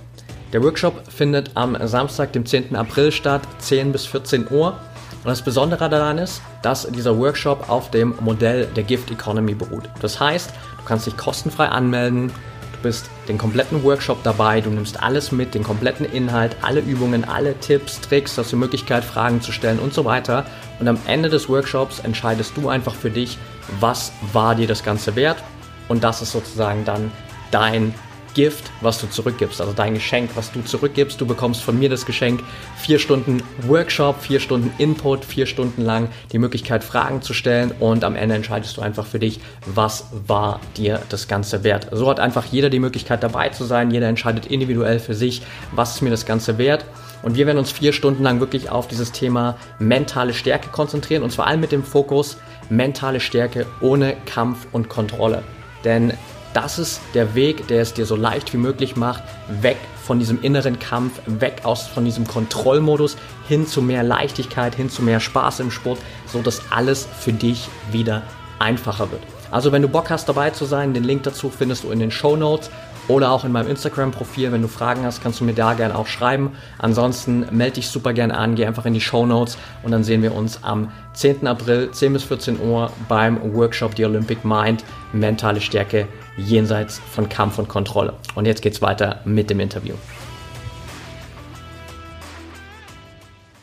[0.53, 2.75] Der Workshop findet am Samstag, dem 10.
[2.75, 4.79] April statt, 10 bis 14 Uhr.
[5.25, 9.89] Und das Besondere daran ist, dass dieser Workshop auf dem Modell der Gift Economy beruht.
[10.01, 15.03] Das heißt, du kannst dich kostenfrei anmelden, du bist den kompletten Workshop dabei, du nimmst
[15.03, 19.53] alles mit, den kompletten Inhalt, alle Übungen, alle Tipps, Tricks, hast die Möglichkeit, Fragen zu
[19.53, 20.47] stellen und so weiter.
[20.79, 23.39] Und am Ende des Workshops entscheidest du einfach für dich,
[23.81, 25.43] was war dir das Ganze wert.
[25.89, 27.11] Und das ist sozusagen dann
[27.51, 27.95] dein
[28.35, 31.21] Gift, was du zurückgibst, also dein Geschenk, was du zurückgibst.
[31.21, 32.43] Du bekommst von mir das Geschenk,
[32.77, 38.05] vier Stunden Workshop, vier Stunden Input, vier Stunden lang die Möglichkeit, Fragen zu stellen und
[38.05, 41.89] am Ende entscheidest du einfach für dich, was war dir das Ganze wert.
[41.93, 45.97] So hat einfach jeder die Möglichkeit dabei zu sein, jeder entscheidet individuell für sich, was
[45.97, 46.85] ist mir das Ganze wert.
[47.23, 51.33] Und wir werden uns vier Stunden lang wirklich auf dieses Thema mentale Stärke konzentrieren und
[51.33, 52.39] zwar allem mit dem Fokus
[52.71, 55.43] mentale Stärke ohne Kampf und Kontrolle.
[55.85, 56.13] Denn
[56.55, 60.41] das ist der Weg, der es dir so leicht wie möglich macht, weg von diesem
[60.43, 65.61] inneren Kampf, weg aus von diesem Kontrollmodus hin zu mehr Leichtigkeit, hin zu mehr Spaß
[65.61, 68.23] im Sport, so dass alles für dich wieder
[68.59, 69.23] einfacher wird.
[69.51, 72.11] Also wenn du Bock hast dabei zu sein, den Link dazu findest du in den
[72.11, 72.71] Show Notes
[73.09, 74.53] oder auch in meinem Instagram-Profil.
[74.53, 76.53] Wenn du Fragen hast, kannst du mir da gerne auch schreiben.
[76.79, 80.23] Ansonsten melde dich super gerne an, geh einfach in die Show Notes und dann sehen
[80.23, 81.47] wir uns am 10.
[81.47, 86.07] April 10 bis 14 Uhr beim Workshop The Olympic Mind mentale Stärke
[86.39, 88.15] jenseits von Kampf und Kontrolle.
[88.35, 89.95] Und jetzt geht's weiter mit dem Interview.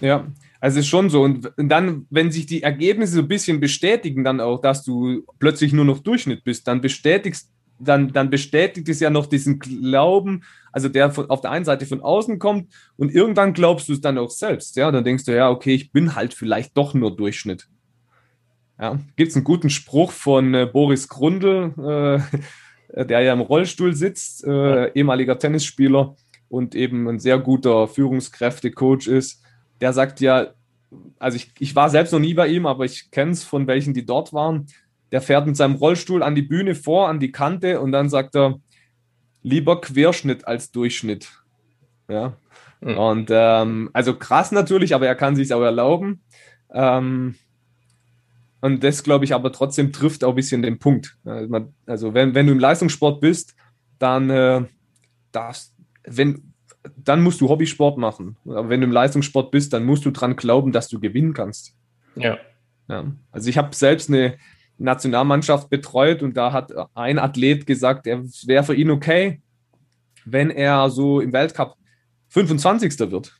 [0.01, 0.27] Ja,
[0.59, 1.23] also ist schon so.
[1.23, 5.73] Und dann, wenn sich die Ergebnisse so ein bisschen bestätigen, dann auch, dass du plötzlich
[5.73, 10.89] nur noch Durchschnitt bist, dann bestätigst, dann, dann bestätigt es ja noch diesen Glauben, also
[10.89, 14.17] der von, auf der einen Seite von außen kommt und irgendwann glaubst du es dann
[14.17, 14.75] auch selbst.
[14.75, 17.67] Ja, dann denkst du, ja, okay, ich bin halt vielleicht doch nur Durchschnitt.
[18.79, 22.37] Ja, gibt es einen guten Spruch von äh, Boris Grundl, äh,
[23.03, 26.15] der ja im Rollstuhl sitzt, äh, ehemaliger Tennisspieler
[26.47, 29.43] und eben ein sehr guter Führungskräftecoach ist.
[29.81, 30.47] Der sagt ja,
[31.19, 33.93] also ich, ich war selbst noch nie bei ihm, aber ich kenne es von welchen,
[33.93, 34.67] die dort waren.
[35.11, 38.35] Der fährt mit seinem Rollstuhl an die Bühne vor, an die Kante und dann sagt
[38.35, 38.59] er,
[39.41, 41.29] lieber Querschnitt als Durchschnitt.
[42.07, 42.37] Ja.
[42.81, 42.97] Mhm.
[42.97, 46.21] Und ähm, also krass natürlich, aber er kann sich auch erlauben.
[46.73, 47.35] Ähm,
[48.65, 51.15] und das, glaube ich, aber trotzdem trifft auch ein bisschen den Punkt.
[51.85, 53.55] Also, wenn, wenn du im Leistungssport bist,
[53.99, 54.63] dann äh,
[55.31, 56.51] darfst, wenn,
[56.97, 58.37] dann musst du Hobbysport machen.
[58.43, 61.75] Aber wenn du im Leistungssport bist, dann musst du dran glauben, dass du gewinnen kannst.
[62.15, 62.39] Ja.
[62.87, 63.05] ja.
[63.31, 64.35] Also ich habe selbst eine
[64.79, 69.43] Nationalmannschaft betreut und da hat ein Athlet gesagt, es wäre für ihn okay,
[70.25, 71.75] wenn er so im Weltcup
[72.29, 72.97] 25.
[73.11, 73.31] wird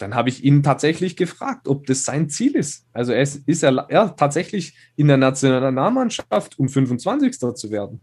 [0.00, 2.86] dann habe ich ihn tatsächlich gefragt, ob das sein Ziel ist.
[2.92, 7.38] Also er ist, er, er tatsächlich in der Nationalmannschaft, um 25.
[7.38, 8.00] zu werden.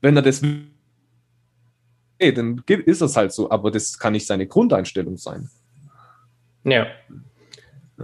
[0.00, 0.66] Wenn er das will,
[2.18, 5.48] dann ist das halt so, aber das kann nicht seine Grundeinstellung sein.
[6.64, 6.86] Ja.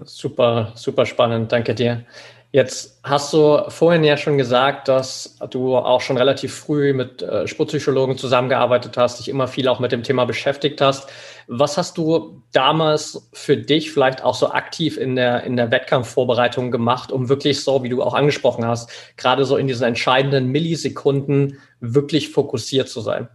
[0.05, 1.53] Super, super spannend.
[1.53, 2.07] Danke dir.
[2.55, 7.47] Jetzt hast du vorhin ja schon gesagt, dass du auch schon relativ früh mit äh,
[7.47, 11.09] Sportpsychologen zusammengearbeitet hast, dich immer viel auch mit dem Thema beschäftigt hast.
[11.47, 16.71] Was hast du damals für dich vielleicht auch so aktiv in der, in der Wettkampfvorbereitung
[16.71, 21.59] gemacht, um wirklich so, wie du auch angesprochen hast, gerade so in diesen entscheidenden Millisekunden
[21.81, 23.31] wirklich fokussiert zu sein?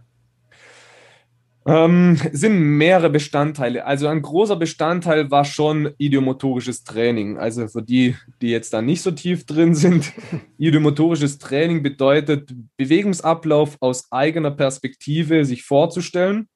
[1.68, 3.84] Ähm, sind mehrere Bestandteile.
[3.84, 7.36] Also ein großer Bestandteil war schon idiomotorisches Training.
[7.36, 10.14] Also für die, die jetzt da nicht so tief drin sind,
[10.56, 16.48] idiomotorisches Training bedeutet Bewegungsablauf aus eigener Perspektive sich vorzustellen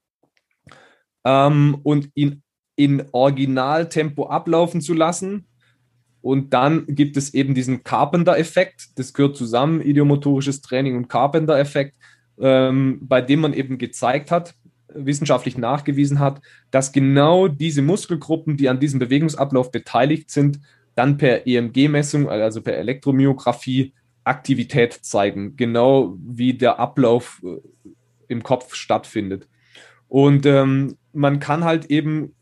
[1.26, 2.42] ähm, und ihn
[2.76, 5.46] in Originaltempo ablaufen zu lassen.
[6.22, 8.98] Und dann gibt es eben diesen Carpenter-Effekt.
[8.98, 11.98] Das gehört zusammen, idiomotorisches Training und Carpenter-Effekt,
[12.40, 14.54] ähm, bei dem man eben gezeigt hat,
[14.94, 20.60] wissenschaftlich nachgewiesen hat, dass genau diese Muskelgruppen, die an diesem Bewegungsablauf beteiligt sind,
[20.94, 27.56] dann per EMG-Messung, also per Elektromyographie, Aktivität zeigen, genau wie der Ablauf äh,
[28.28, 29.48] im Kopf stattfindet.
[30.08, 32.34] Und ähm, man kann halt eben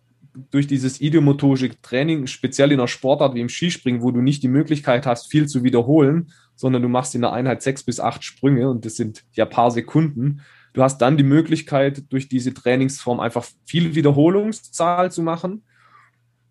[0.51, 4.49] durch dieses idiomotorische Training, speziell in einer Sportart wie im Skispringen, wo du nicht die
[4.49, 8.69] Möglichkeit hast, viel zu wiederholen, sondern du machst in der Einheit sechs bis acht Sprünge
[8.69, 13.47] und das sind ja paar Sekunden, Du hast dann die Möglichkeit, durch diese Trainingsform einfach
[13.65, 15.63] viel Wiederholungszahl zu machen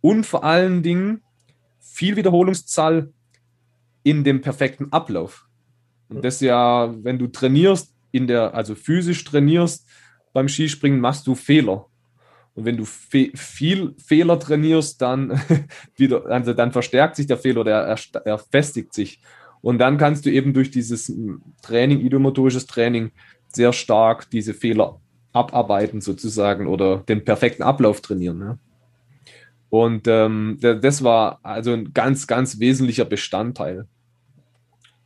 [0.02, 1.22] und vor allen Dingen
[1.80, 3.12] viel Wiederholungszahl
[4.04, 5.48] in dem perfekten Ablauf.
[6.10, 9.88] Und das ja, wenn du trainierst, in der, also physisch trainierst
[10.34, 11.86] beim Skispringen, machst du Fehler.
[12.56, 15.40] Und wenn du fe viel Fehler trainierst, dann
[15.96, 19.22] wieder, also dann verstärkt sich der Fehler oder er, er festigt sich.
[19.62, 21.14] Und dann kannst du eben durch dieses
[21.62, 23.12] Training, idiomotorisches Training,
[23.52, 25.00] sehr stark diese Fehler
[25.34, 28.40] abarbeiten sozusagen oder den perfekten Ablauf trainieren.
[28.40, 28.60] Ne?
[29.70, 33.86] Und ähm, das war also ein ganz, ganz wesentlicher Bestandteil.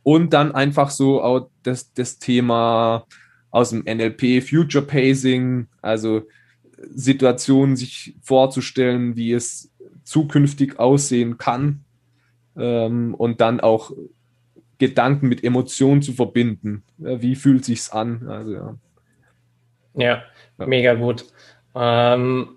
[0.02, 3.06] Und dann einfach so auch das, das Thema
[3.50, 6.22] aus dem NLP, Future Pacing, also
[6.94, 9.70] Situationen sich vorzustellen, wie es
[10.02, 11.84] zukünftig aussehen kann
[12.56, 13.92] ähm, und dann auch
[14.78, 16.84] Gedanken mit Emotionen zu verbinden.
[16.98, 18.28] Wie fühlt sich's an?
[18.28, 18.74] Also, ja.
[19.94, 20.22] ja,
[20.58, 20.66] ja.
[20.66, 21.26] mega gut.
[21.74, 22.56] Ähm,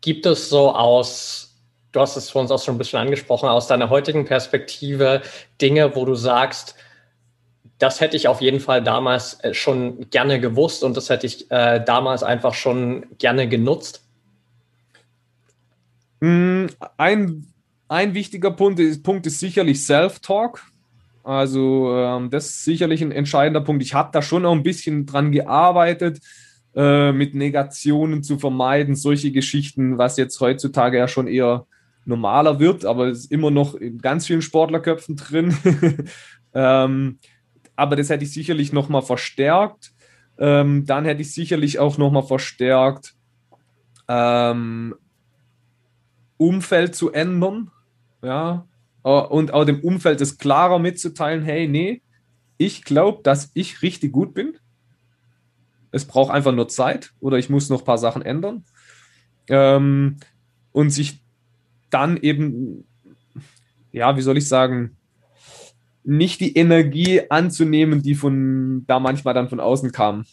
[0.00, 1.56] gibt es so aus,
[1.92, 5.22] du hast es für uns auch schon ein bisschen angesprochen, aus deiner heutigen Perspektive
[5.60, 6.74] Dinge, wo du sagst,
[7.78, 11.50] das hätte ich auf jeden Fall damals äh, schon gerne gewusst und das hätte ich
[11.50, 14.06] äh, damals einfach schon gerne genutzt?
[16.20, 17.52] Hm, ein,
[17.88, 20.62] ein wichtiger Punkt ist, Punkt ist sicherlich Self-Talk.
[21.22, 23.82] Also ähm, das ist sicherlich ein entscheidender Punkt.
[23.82, 26.20] Ich habe da schon noch ein bisschen dran gearbeitet,
[26.74, 31.66] äh, mit Negationen zu vermeiden, solche Geschichten, was jetzt heutzutage ja schon eher
[32.04, 35.56] normaler wird, aber ist immer noch in ganz vielen Sportlerköpfen drin.
[36.54, 37.18] ähm,
[37.76, 39.92] aber das hätte ich sicherlich noch mal verstärkt.
[40.38, 43.14] Ähm, dann hätte ich sicherlich auch noch mal verstärkt,
[44.08, 44.94] ähm,
[46.36, 47.70] Umfeld zu ändern.
[48.22, 48.66] Ja,
[49.02, 52.02] und auch dem Umfeld es klarer mitzuteilen, hey, nee,
[52.56, 54.56] ich glaube, dass ich richtig gut bin.
[55.90, 58.64] Es braucht einfach nur Zeit oder ich muss noch ein paar Sachen ändern.
[59.48, 60.18] ähm,
[60.72, 61.22] und sich
[61.90, 62.84] dann eben,
[63.90, 64.96] ja, wie soll ich sagen,
[66.04, 70.24] nicht die Energie anzunehmen, die von da manchmal dann von außen kam.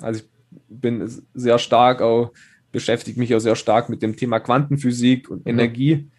[0.00, 0.28] Also ich
[0.68, 2.32] bin sehr stark auch,
[2.72, 5.50] beschäftige mich auch sehr stark mit dem Thema Quantenphysik und mhm.
[5.50, 6.10] Energie.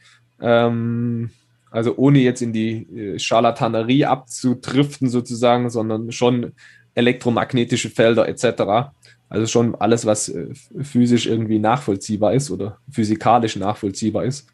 [0.42, 1.32] Ähm,
[1.72, 6.54] also ohne jetzt in die äh, Scharlatanerie abzudriften sozusagen, sondern schon
[6.96, 8.92] elektromagnetische Felder etc.
[9.30, 10.48] Also schon alles, was äh,
[10.82, 14.48] physisch irgendwie nachvollziehbar ist oder physikalisch nachvollziehbar ist.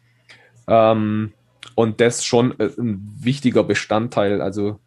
[0.68, 1.32] Ähm,
[1.74, 4.78] und das schon äh, ein wichtiger Bestandteil, also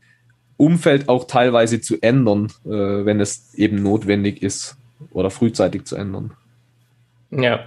[0.57, 4.75] Umfeld auch teilweise zu ändern, wenn es eben notwendig ist
[5.11, 6.33] oder frühzeitig zu ändern.
[7.31, 7.61] Ja,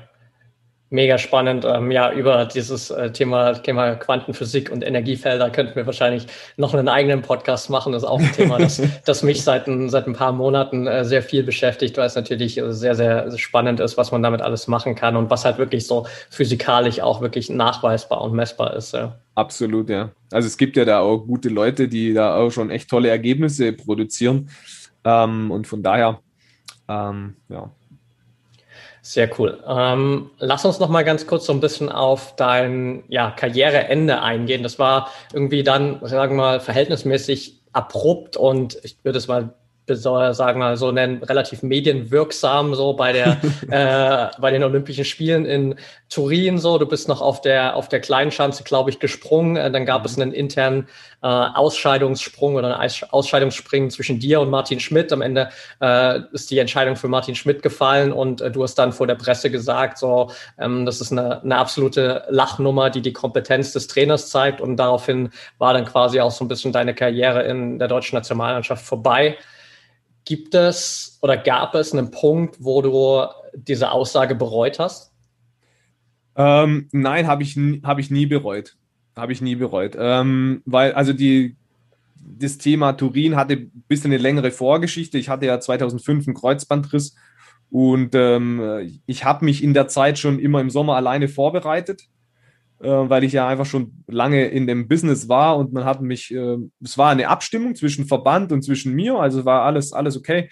[0.92, 1.64] Mega spannend.
[1.64, 6.26] Ähm, ja, über dieses äh, Thema, Thema Quantenphysik und Energiefelder könnten wir wahrscheinlich
[6.58, 7.94] noch einen eigenen Podcast machen.
[7.94, 11.02] Das ist auch ein Thema, das, das mich seit ein, seit ein paar Monaten äh,
[11.06, 14.94] sehr viel beschäftigt, weil es natürlich sehr, sehr spannend ist, was man damit alles machen
[14.94, 18.92] kann und was halt wirklich so physikalisch auch wirklich nachweisbar und messbar ist.
[18.92, 19.18] Ja.
[19.34, 20.10] Absolut, ja.
[20.30, 23.72] Also es gibt ja da auch gute Leute, die da auch schon echt tolle Ergebnisse
[23.72, 24.50] produzieren.
[25.04, 26.20] Ähm, und von daher,
[26.86, 27.70] ähm, ja,
[29.04, 29.62] sehr cool.
[29.66, 34.62] Ähm, lass uns noch mal ganz kurz so ein bisschen auf dein ja, Karriereende eingehen.
[34.62, 39.54] Das war irgendwie dann, sagen wir mal, verhältnismäßig abrupt und ich würde es mal
[39.88, 43.38] sagen wir so nennen, relativ medienwirksam so bei der
[43.70, 45.74] äh, bei den Olympischen Spielen in
[46.08, 46.78] Turin so.
[46.78, 49.56] Du bist noch auf der auf der kleinen Schanze, glaube ich, gesprungen.
[49.56, 50.06] Äh, dann gab mhm.
[50.06, 50.88] es einen internen
[51.22, 55.12] äh, Ausscheidungssprung oder ein Ausscheidungsspringen zwischen dir und Martin Schmidt.
[55.12, 58.92] Am Ende äh, ist die Entscheidung für Martin Schmidt gefallen und äh, du hast dann
[58.92, 63.72] vor der Presse gesagt, so ähm, das ist eine, eine absolute Lachnummer, die die Kompetenz
[63.72, 67.78] des Trainers zeigt und daraufhin war dann quasi auch so ein bisschen deine Karriere in
[67.78, 69.36] der deutschen Nationalmannschaft vorbei.
[70.24, 75.12] Gibt es oder gab es einen Punkt, wo du diese Aussage bereut hast?
[76.36, 78.76] Ähm, nein, habe ich, hab ich nie bereut.
[79.16, 79.96] Habe ich nie bereut.
[79.98, 81.56] Ähm, weil, also die,
[82.14, 85.18] das Thema Turin hatte ein bisschen eine längere Vorgeschichte.
[85.18, 87.14] Ich hatte ja 2005 einen Kreuzbandriss
[87.70, 92.08] und ähm, ich habe mich in der Zeit schon immer im Sommer alleine vorbereitet
[92.88, 96.56] weil ich ja einfach schon lange in dem Business war und man hat mich, äh,
[96.82, 100.50] es war eine Abstimmung zwischen Verband und zwischen mir, also war alles, alles okay,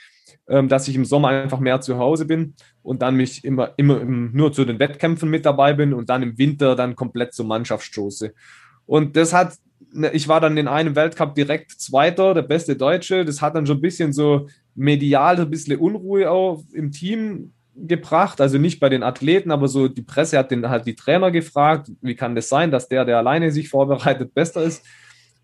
[0.48, 4.04] ähm, dass ich im Sommer einfach mehr zu Hause bin und dann mich immer, immer
[4.04, 7.84] nur zu den Wettkämpfen mit dabei bin und dann im Winter dann komplett zur Mannschaft
[7.84, 8.32] stoße.
[8.86, 9.54] Und das hat,
[9.92, 13.24] ne, ich war dann in einem Weltcup direkt Zweiter, der beste Deutsche.
[13.24, 18.40] Das hat dann schon ein bisschen so medial ein bisschen Unruhe auch im Team gebracht,
[18.40, 21.90] also nicht bei den Athleten, aber so die Presse hat den halt die Trainer gefragt,
[22.00, 24.84] wie kann das sein, dass der, der alleine sich vorbereitet, besser ist.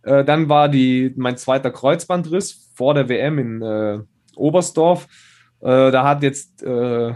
[0.03, 3.99] Äh, dann war die, mein zweiter Kreuzbandriss vor der WM in äh,
[4.37, 5.07] Oberstdorf.
[5.61, 7.15] Äh, da hat jetzt äh,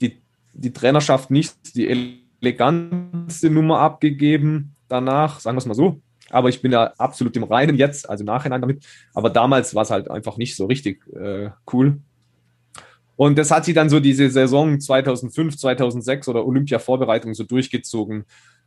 [0.00, 0.20] die,
[0.52, 1.88] die Trainerschaft nicht die
[2.40, 6.00] eleganteste Nummer abgegeben danach, sagen wir es mal so.
[6.30, 8.84] Aber ich bin ja absolut im Reinen jetzt, also Nachhinein damit.
[9.14, 12.00] Aber damals war es halt einfach nicht so richtig äh, cool.
[13.16, 18.24] Und das hat sie dann so diese Saison 2005, 2006 oder Olympia-Vorbereitung so durchgezogen.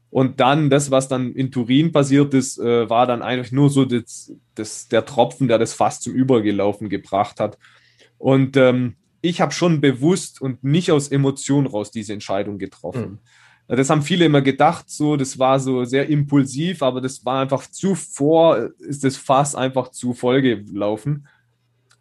[0.10, 3.86] Und dann das, was dann in Turin passiert ist, äh, war dann eigentlich nur so
[3.86, 7.60] das, das, der Tropfen, der das fast zum Übergelaufen gebracht hat.
[8.18, 13.20] Und ähm, ich habe schon bewusst und nicht aus Emotionen raus diese Entscheidung getroffen.
[13.68, 13.76] Mhm.
[13.76, 17.68] Das haben viele immer gedacht, so, das war so sehr impulsiv, aber das war einfach
[17.70, 21.28] zuvor, ist das Fass einfach zu voll gelaufen.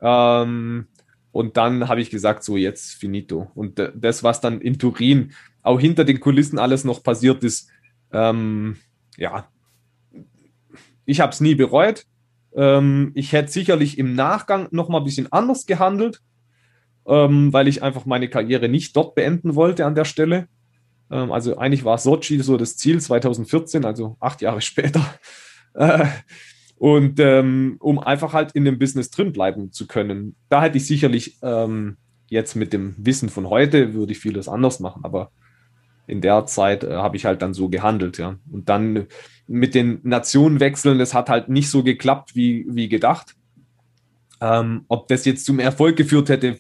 [0.01, 0.87] Ähm,
[1.33, 3.51] und dann habe ich gesagt, so jetzt finito.
[3.55, 7.71] Und das, was dann in Turin auch hinter den Kulissen alles noch passiert ist,
[8.13, 8.77] ähm,
[9.17, 9.49] ja,
[11.05, 12.05] ich habe es nie bereut.
[12.55, 16.21] Ähm, ich hätte sicherlich im Nachgang noch mal ein bisschen anders gehandelt,
[17.07, 20.49] ähm, weil ich einfach meine Karriere nicht dort beenden wollte an der Stelle.
[21.11, 25.05] Ähm, also eigentlich war Sochi so das Ziel 2014, also acht Jahre später.
[25.75, 26.07] Äh,
[26.79, 30.37] und ähm, um einfach halt in dem Business drin bleiben zu können.
[30.49, 31.97] Da hätte ich sicherlich ähm,
[32.29, 35.33] jetzt mit dem Wissen von heute, würde ich vieles anders machen, aber
[36.07, 38.39] in der Zeit äh, habe ich halt dann so gehandelt, ja.
[38.51, 39.07] Und dann
[39.47, 43.35] mit den Nationenwechseln, das hat halt nicht so geklappt wie, wie gedacht.
[44.41, 46.59] Ähm, ob das jetzt zum Erfolg geführt hätte,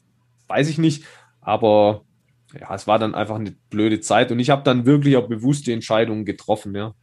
[0.48, 1.04] weiß ich nicht.
[1.40, 2.02] Aber
[2.58, 5.72] ja, es war dann einfach eine blöde Zeit und ich habe dann wirklich auch bewusste
[5.72, 6.94] Entscheidungen getroffen, ja.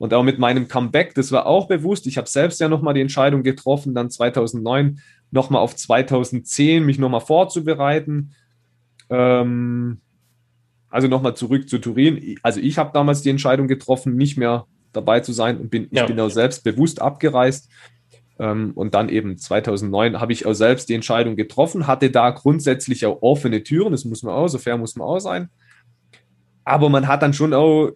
[0.00, 2.06] Und auch mit meinem Comeback, das war auch bewusst.
[2.06, 4.98] Ich habe selbst ja nochmal die Entscheidung getroffen, dann 2009
[5.30, 8.32] nochmal auf 2010 mich nochmal vorzubereiten.
[9.10, 10.00] Ähm,
[10.88, 12.38] also nochmal zurück zu Turin.
[12.42, 16.04] Also ich habe damals die Entscheidung getroffen, nicht mehr dabei zu sein und bin, ja.
[16.04, 17.68] ich bin auch selbst bewusst abgereist.
[18.38, 23.04] Ähm, und dann eben 2009 habe ich auch selbst die Entscheidung getroffen, hatte da grundsätzlich
[23.04, 25.50] auch offene Türen, das muss man auch, so fair muss man auch sein.
[26.64, 27.90] aber man hat dann schon auch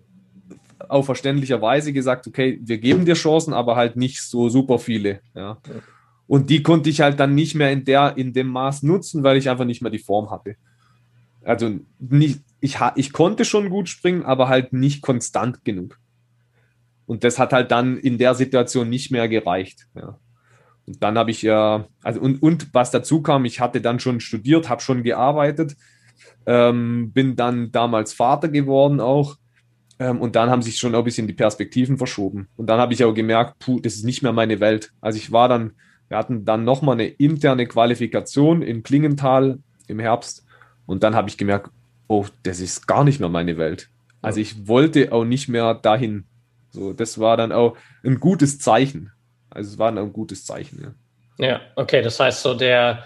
[0.88, 5.20] auf verständlicher Weise gesagt, okay, wir geben dir Chancen, aber halt nicht so super viele.
[5.34, 5.58] Ja.
[6.26, 9.36] Und die konnte ich halt dann nicht mehr in, der, in dem Maß nutzen, weil
[9.36, 10.56] ich einfach nicht mehr die Form hatte.
[11.42, 15.98] Also nicht, ich, ich konnte schon gut springen, aber halt nicht konstant genug.
[17.06, 19.86] Und das hat halt dann in der Situation nicht mehr gereicht.
[19.94, 20.18] Ja.
[20.86, 24.20] Und dann habe ich ja, also und, und was dazu kam, ich hatte dann schon
[24.20, 25.76] studiert, habe schon gearbeitet,
[26.46, 29.36] ähm, bin dann damals Vater geworden auch.
[29.98, 32.48] Ähm, und dann haben sich schon ein bisschen die Perspektiven verschoben.
[32.56, 34.92] Und dann habe ich auch gemerkt, puh, das ist nicht mehr meine Welt.
[35.00, 35.72] Also ich war dann,
[36.08, 40.46] wir hatten dann nochmal eine interne Qualifikation in Klingenthal im Herbst.
[40.86, 41.70] Und dann habe ich gemerkt,
[42.08, 43.88] oh, das ist gar nicht mehr meine Welt.
[44.20, 46.24] Also ich wollte auch nicht mehr dahin.
[46.70, 49.12] So, das war dann auch ein gutes Zeichen.
[49.50, 50.94] Also es war dann auch ein gutes Zeichen.
[51.38, 53.04] Ja, ja okay, das heißt so der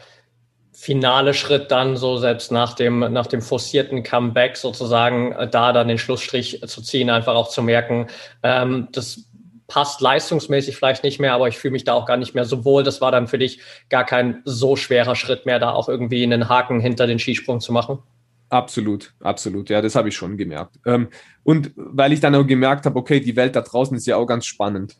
[0.80, 5.88] finale Schritt dann so selbst nach dem, nach dem forcierten Comeback sozusagen äh, da dann
[5.88, 8.06] den Schlussstrich zu ziehen, einfach auch zu merken,
[8.44, 9.28] ähm, das
[9.66, 12.64] passt leistungsmäßig vielleicht nicht mehr, aber ich fühle mich da auch gar nicht mehr so
[12.64, 12.84] wohl.
[12.84, 13.60] Das war dann für dich
[13.90, 17.72] gar kein so schwerer Schritt mehr, da auch irgendwie einen Haken hinter den Skisprung zu
[17.72, 17.98] machen.
[18.48, 19.68] Absolut, absolut.
[19.70, 20.78] Ja, das habe ich schon gemerkt.
[20.86, 21.08] Ähm,
[21.42, 24.26] und weil ich dann auch gemerkt habe, okay, die Welt da draußen ist ja auch
[24.26, 24.94] ganz spannend.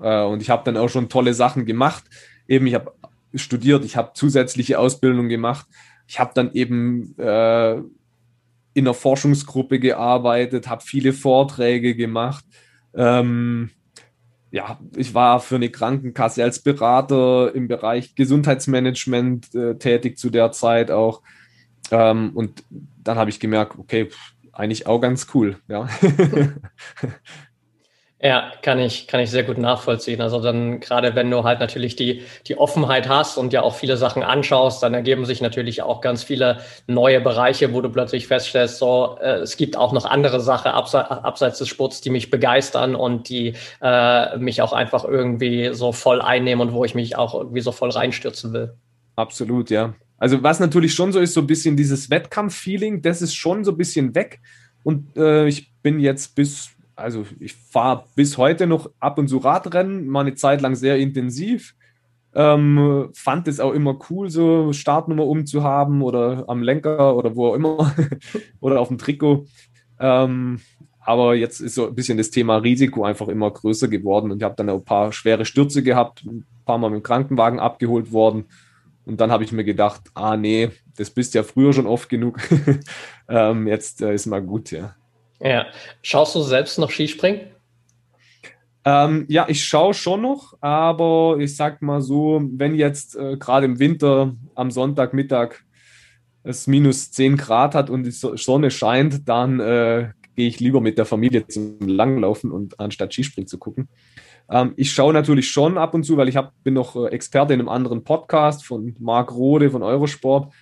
[0.00, 2.04] Äh, und ich habe dann auch schon tolle Sachen gemacht.
[2.46, 2.92] Eben, ich habe
[3.34, 5.66] studiert, ich habe zusätzliche Ausbildung gemacht.
[6.06, 12.44] Ich habe dann eben äh, in einer Forschungsgruppe gearbeitet, habe viele Vorträge gemacht.
[12.94, 13.70] Ähm,
[14.50, 20.50] ja, ich war für eine Krankenkasse als Berater im Bereich Gesundheitsmanagement äh, tätig zu der
[20.50, 21.22] Zeit auch.
[21.90, 24.08] Ähm, und dann habe ich gemerkt, okay,
[24.52, 25.88] eigentlich auch ganz cool, ja.
[28.22, 30.20] Ja, kann ich, kann ich sehr gut nachvollziehen.
[30.20, 33.96] Also dann gerade wenn du halt natürlich die, die Offenheit hast und ja auch viele
[33.96, 38.76] Sachen anschaust, dann ergeben sich natürlich auch ganz viele neue Bereiche, wo du plötzlich feststellst,
[38.76, 42.94] so, äh, es gibt auch noch andere Sachen abseits, abseits des Sports, die mich begeistern
[42.94, 47.34] und die äh, mich auch einfach irgendwie so voll einnehmen und wo ich mich auch
[47.34, 48.74] irgendwie so voll reinstürzen will.
[49.16, 49.94] Absolut, ja.
[50.18, 53.70] Also was natürlich schon so ist, so ein bisschen dieses Wettkampf-Feeling, das ist schon so
[53.70, 54.40] ein bisschen weg.
[54.82, 59.38] Und äh, ich bin jetzt bis also ich fahre bis heute noch ab und zu
[59.38, 61.74] Radrennen, mal eine Zeit lang sehr intensiv.
[62.32, 67.54] Ähm, fand es auch immer cool, so Startnummer umzuhaben oder am Lenker oder wo auch
[67.54, 67.94] immer
[68.60, 69.46] oder auf dem Trikot.
[69.98, 70.60] Ähm,
[71.00, 74.44] aber jetzt ist so ein bisschen das Thema Risiko einfach immer größer geworden und ich
[74.44, 78.44] habe dann ein paar schwere Stürze gehabt, ein paar Mal mit dem Krankenwagen abgeholt worden.
[79.06, 82.38] Und dann habe ich mir gedacht, ah nee, das bist ja früher schon oft genug.
[83.28, 84.94] ähm, jetzt äh, ist mal gut, ja.
[85.40, 85.66] Ja.
[86.02, 87.40] Schaust du selbst noch Skispringen?
[88.84, 93.66] Ähm, ja, ich schaue schon noch, aber ich sag mal so, wenn jetzt äh, gerade
[93.66, 95.56] im Winter am Sonntagmittag
[96.42, 100.96] es minus 10 Grad hat und die Sonne scheint, dann äh, gehe ich lieber mit
[100.96, 103.88] der Familie zum Langlaufen und anstatt Skispringen zu gucken.
[104.50, 107.52] Ähm, ich schaue natürlich schon ab und zu, weil ich hab, bin noch äh, Experte
[107.52, 110.52] in einem anderen Podcast von Marc Rode von Eurosport.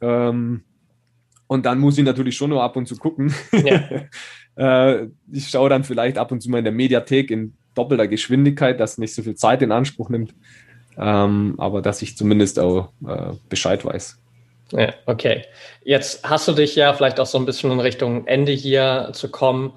[0.00, 0.64] Ähm,
[1.52, 3.34] und dann muss ich natürlich schon nur ab und zu gucken.
[3.52, 3.82] Ja.
[4.96, 8.80] äh, ich schaue dann vielleicht ab und zu mal in der Mediathek in doppelter Geschwindigkeit,
[8.80, 10.34] das nicht so viel Zeit in Anspruch nimmt.
[10.96, 14.18] Ähm, aber dass ich zumindest auch äh, Bescheid weiß.
[14.72, 15.42] Ja, okay.
[15.84, 19.30] Jetzt hast du dich ja vielleicht auch so ein bisschen in Richtung Ende hier zu
[19.30, 19.74] kommen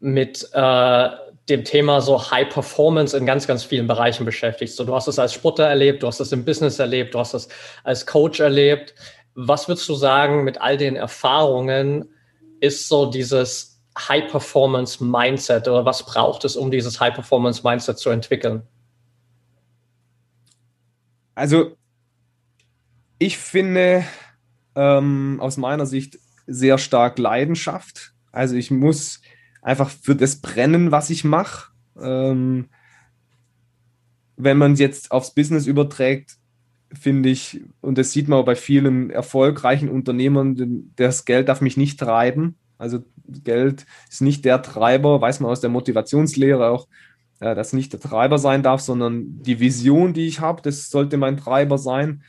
[0.00, 1.08] mit äh,
[1.48, 4.74] dem Thema so High Performance in ganz, ganz vielen Bereichen beschäftigt.
[4.74, 7.34] So, du hast es als Sportler erlebt, du hast es im Business erlebt, du hast
[7.34, 7.48] es
[7.84, 8.94] als Coach erlebt.
[9.36, 12.08] Was würdest du sagen mit all den Erfahrungen
[12.60, 18.62] ist so dieses High-Performance-Mindset oder was braucht es, um dieses High-Performance-Mindset zu entwickeln?
[21.34, 21.76] Also
[23.18, 24.04] ich finde
[24.74, 28.14] ähm, aus meiner Sicht sehr stark Leidenschaft.
[28.32, 29.20] Also ich muss
[29.62, 31.72] einfach für das brennen, was ich mache.
[32.00, 32.68] Ähm,
[34.36, 36.36] wenn man es jetzt aufs Business überträgt,
[36.96, 41.76] finde ich, und das sieht man auch bei vielen erfolgreichen Unternehmern, das Geld darf mich
[41.76, 42.56] nicht treiben.
[42.78, 46.88] Also Geld ist nicht der Treiber, weiß man aus der Motivationslehre auch,
[47.40, 51.16] äh, dass nicht der Treiber sein darf, sondern die Vision, die ich habe, das sollte
[51.16, 52.22] mein Treiber sein.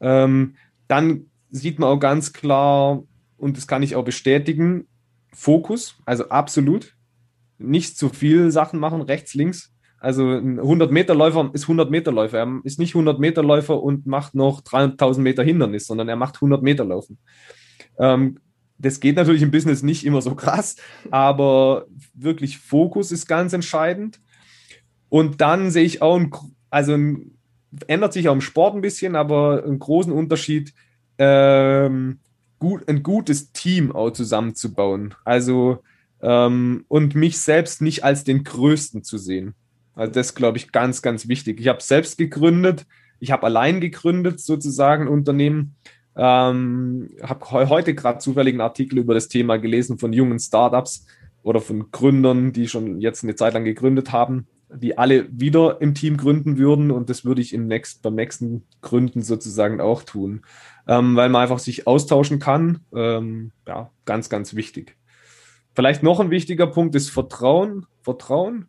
[0.00, 0.54] Ähm,
[0.88, 3.02] dann sieht man auch ganz klar,
[3.36, 4.86] und das kann ich auch bestätigen,
[5.32, 6.94] Fokus, also absolut.
[7.58, 12.38] Nicht zu viel Sachen machen, rechts, links, also ein 100-Meter-Läufer ist 100-Meter-Läufer.
[12.38, 16.84] Er ist nicht 100-Meter-Läufer und macht noch 3000 Meter Hindernis, sondern er macht 100 Meter
[16.84, 17.18] Laufen.
[17.98, 18.38] Ähm,
[18.78, 20.76] das geht natürlich im Business nicht immer so krass,
[21.10, 24.20] aber wirklich Fokus ist ganz entscheidend.
[25.08, 26.30] Und dann sehe ich auch, ein,
[26.68, 27.38] also ein,
[27.86, 30.74] ändert sich auch im Sport ein bisschen, aber einen großen Unterschied,
[31.18, 32.20] ähm,
[32.58, 35.14] gut, ein gutes Team auch zusammenzubauen.
[35.24, 35.78] Also
[36.20, 39.54] ähm, und mich selbst nicht als den Größten zu sehen.
[39.96, 41.58] Also das glaube ich ganz, ganz wichtig.
[41.58, 42.86] Ich habe selbst gegründet,
[43.18, 45.74] ich habe allein gegründet sozusagen ein Unternehmen.
[46.14, 51.06] Ähm, habe heute gerade zufällig einen Artikel über das Thema gelesen von jungen Startups
[51.42, 55.94] oder von Gründern, die schon jetzt eine Zeit lang gegründet haben, die alle wieder im
[55.94, 60.42] Team gründen würden und das würde ich im nächsten, beim nächsten Gründen sozusagen auch tun,
[60.86, 62.80] ähm, weil man einfach sich austauschen kann.
[62.94, 64.96] Ähm, ja, ganz, ganz wichtig.
[65.74, 67.86] Vielleicht noch ein wichtiger Punkt ist Vertrauen.
[68.02, 68.68] Vertrauen.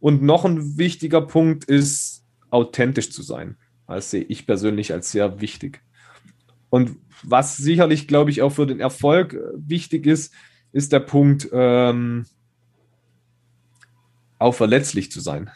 [0.00, 3.56] Und noch ein wichtiger Punkt ist, authentisch zu sein.
[3.86, 5.82] Das sehe ich persönlich als sehr wichtig.
[6.70, 10.32] Und was sicherlich, glaube ich, auch für den Erfolg äh, wichtig ist,
[10.72, 12.26] ist der Punkt, ähm,
[14.38, 15.50] auch verletzlich zu sein.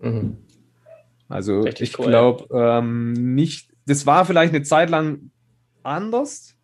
[0.00, 0.38] Mhm.
[1.28, 5.30] Also Richtig ich cool, glaube ähm, nicht, das war vielleicht eine Zeit lang
[5.82, 6.56] anders,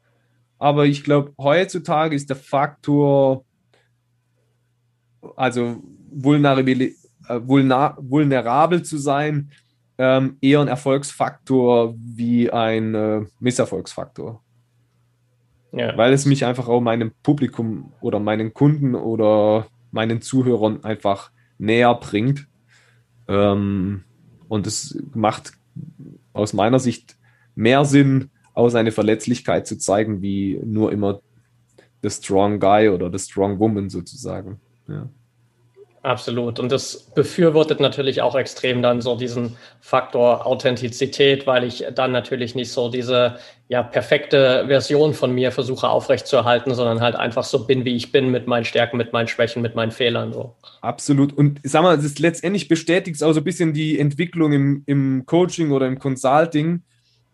[0.59, 3.45] aber ich glaube, heutzutage ist der Faktor,
[5.37, 6.93] also vulnerabel, äh,
[7.43, 9.51] vulner, vulnerabel zu sein,
[9.99, 14.43] ähm, eher ein Erfolgsfaktor wie ein äh, Misserfolgsfaktor.
[15.73, 15.97] Ja.
[15.97, 21.95] Weil es mich einfach auch meinem Publikum oder meinen Kunden oder meinen Zuhörern einfach näher
[21.95, 22.47] bringt.
[23.27, 24.05] Ähm,
[24.49, 25.53] und es macht
[26.33, 27.19] aus meiner Sicht
[27.55, 31.21] mehr Sinn, aus eine Verletzlichkeit zu zeigen, wie nur immer
[32.03, 34.61] the strong guy oder the strong woman sozusagen.
[34.89, 35.09] Ja.
[36.03, 36.61] Absolut.
[36.61, 42.55] Und das befürwortet natürlich auch extrem dann so diesen Faktor Authentizität, weil ich dann natürlich
[42.55, 43.39] nicht so diese
[43.69, 48.31] ja, perfekte Version von mir versuche aufrechtzuerhalten, sondern halt einfach so bin, wie ich bin,
[48.31, 50.33] mit meinen Stärken, mit meinen Schwächen, mit meinen Fehlern.
[50.33, 50.55] So.
[50.81, 51.33] Absolut.
[51.33, 55.27] Und sag mal, das letztendlich bestätigt es auch so ein bisschen die Entwicklung im, im
[55.27, 56.83] Coaching oder im Consulting.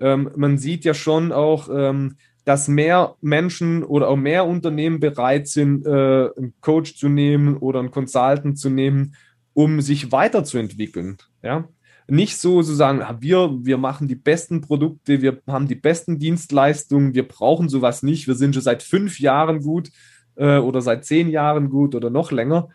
[0.00, 5.49] Ähm, man sieht ja schon auch, ähm, dass mehr Menschen oder auch mehr Unternehmen bereit
[5.49, 5.90] sind, äh,
[6.36, 9.14] einen Coach zu nehmen oder einen Consultant zu nehmen,
[9.55, 11.16] um sich weiterzuentwickeln.
[11.42, 11.68] Ja?
[12.07, 17.14] Nicht so zu sagen, wir, wir machen die besten Produkte, wir haben die besten Dienstleistungen,
[17.14, 19.90] wir brauchen sowas nicht, wir sind schon seit fünf Jahren gut
[20.34, 22.68] äh, oder seit zehn Jahren gut oder noch länger.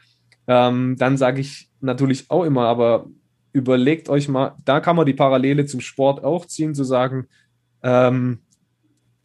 [0.48, 3.06] Ähm, dann sage ich natürlich auch immer, aber
[3.54, 7.28] überlegt euch mal, da kann man die Parallele zum Sport auch ziehen, zu sagen,
[7.84, 8.40] ähm,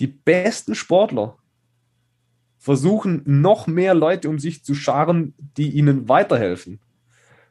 [0.00, 1.36] die besten Sportler
[2.58, 6.80] versuchen noch mehr Leute um sich zu scharen, die ihnen weiterhelfen,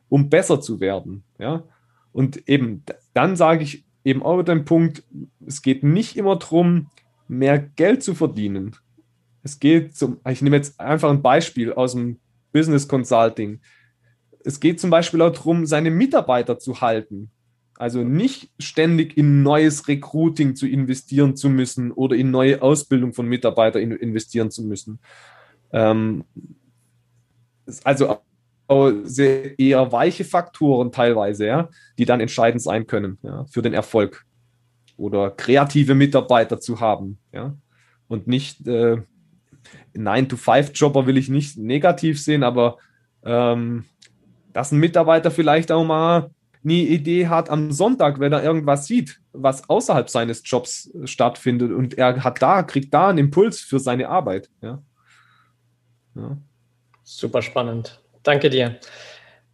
[0.10, 1.24] um besser zu werden.
[1.38, 1.64] Ja?
[2.12, 2.84] Und eben
[3.14, 5.04] dann sage ich eben auch den Punkt,
[5.46, 6.90] es geht nicht immer darum,
[7.28, 8.76] mehr Geld zu verdienen.
[9.44, 12.20] Es geht zum, ich nehme jetzt einfach ein Beispiel aus dem
[12.52, 13.60] Business Consulting.
[14.44, 17.30] Es geht zum Beispiel auch darum, seine Mitarbeiter zu halten.
[17.76, 23.28] Also nicht ständig in neues Recruiting zu investieren zu müssen oder in neue Ausbildung von
[23.28, 25.00] Mitarbeitern investieren zu müssen.
[25.72, 26.24] Ähm,
[27.84, 28.18] also
[29.04, 34.26] sehr eher weiche Faktoren teilweise, ja, die dann entscheidend sein können ja, für den Erfolg
[34.98, 37.56] oder kreative Mitarbeiter zu haben, ja,
[38.08, 39.02] und nicht äh,
[39.96, 42.78] 9-to-5-Jobber will ich nicht negativ sehen, aber
[43.24, 43.86] ähm,
[44.52, 46.30] dass ein Mitarbeiter vielleicht auch mal
[46.64, 51.98] eine Idee hat am Sonntag, wenn er irgendwas sieht, was außerhalb seines Jobs stattfindet und
[51.98, 54.50] er hat da, kriegt da einen Impuls für seine Arbeit.
[54.62, 54.82] Ja.
[56.16, 56.38] ja.
[57.04, 58.02] Super spannend.
[58.24, 58.80] Danke dir.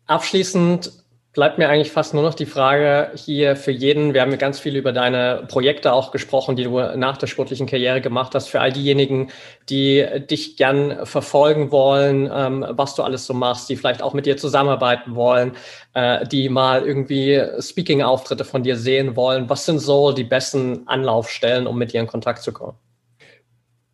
[0.05, 1.03] Abschließend
[1.33, 4.13] bleibt mir eigentlich fast nur noch die Frage hier für jeden.
[4.13, 7.67] Wir haben ja ganz viel über deine Projekte auch gesprochen, die du nach der sportlichen
[7.67, 8.47] Karriere gemacht hast.
[8.47, 9.29] Für all diejenigen,
[9.69, 14.25] die dich gern verfolgen wollen, ähm, was du alles so machst, die vielleicht auch mit
[14.25, 15.51] dir zusammenarbeiten wollen,
[15.93, 19.49] äh, die mal irgendwie Speaking-Auftritte von dir sehen wollen.
[19.49, 22.77] Was sind so die besten Anlaufstellen, um mit dir in Kontakt zu kommen?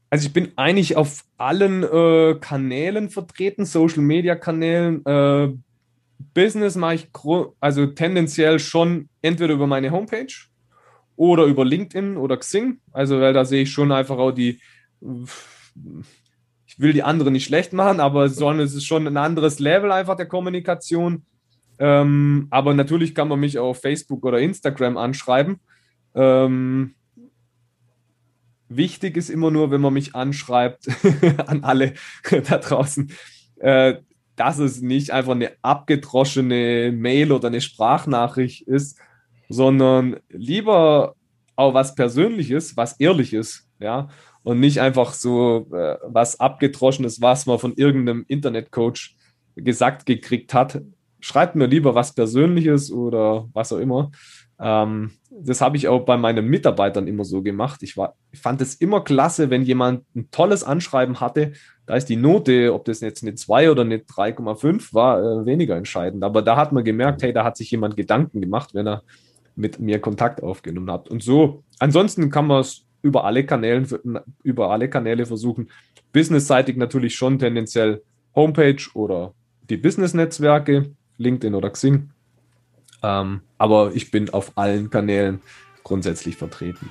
[0.10, 5.06] Also ich bin eigentlich auf allen äh, Kanälen vertreten, Social-Media-Kanälen.
[5.06, 5.58] Äh,
[6.34, 7.08] Business mache ich
[7.60, 10.34] also tendenziell schon entweder über meine Homepage
[11.16, 12.80] oder über LinkedIn oder Xing.
[12.92, 14.60] Also, weil da sehe ich schon einfach auch die,
[16.66, 19.92] ich will die anderen nicht schlecht machen, aber sondern es ist schon ein anderes Level
[19.92, 21.26] einfach der Kommunikation.
[21.78, 25.60] Ähm, aber natürlich kann man mich auf Facebook oder Instagram anschreiben.
[26.14, 26.96] Ähm,
[28.70, 30.88] wichtig ist immer nur, wenn man mich anschreibt,
[31.48, 31.94] an alle
[32.30, 33.12] da draußen,
[33.58, 33.96] äh,
[34.36, 39.00] dass es nicht einfach eine abgedroschene Mail oder eine Sprachnachricht ist,
[39.50, 41.16] sondern lieber
[41.56, 44.10] auch was Persönliches, was Ehrliches, ja,
[44.44, 49.16] und nicht einfach so äh, was abgedroschenes, was man von irgendeinem Internetcoach
[49.56, 50.82] gesagt gekriegt hat.
[51.20, 54.12] Schreibt mir lieber was Persönliches oder was auch immer.
[54.60, 57.84] Ähm, das habe ich auch bei meinen Mitarbeitern immer so gemacht.
[57.84, 61.54] Ich, war, ich fand es immer klasse, wenn jemand ein tolles Anschreiben hatte.
[61.86, 65.76] Da ist die Note, ob das jetzt eine 2 oder eine 3,5 war, äh, weniger
[65.76, 66.24] entscheidend.
[66.24, 69.04] Aber da hat man gemerkt, hey, da hat sich jemand Gedanken gemacht, wenn er
[69.56, 71.10] mit mir Kontakt aufgenommen hat.
[71.10, 73.86] Und so, ansonsten kann man es über alle Kanäle,
[74.44, 75.70] über alle Kanäle versuchen.
[76.12, 78.02] Businessseitig natürlich schon tendenziell
[78.36, 79.34] Homepage oder
[79.70, 82.10] die Business-Netzwerke, LinkedIn oder Xing.
[83.04, 85.42] Ähm, aber ich bin auf allen Kanälen
[85.84, 86.90] grundsätzlich vertreten.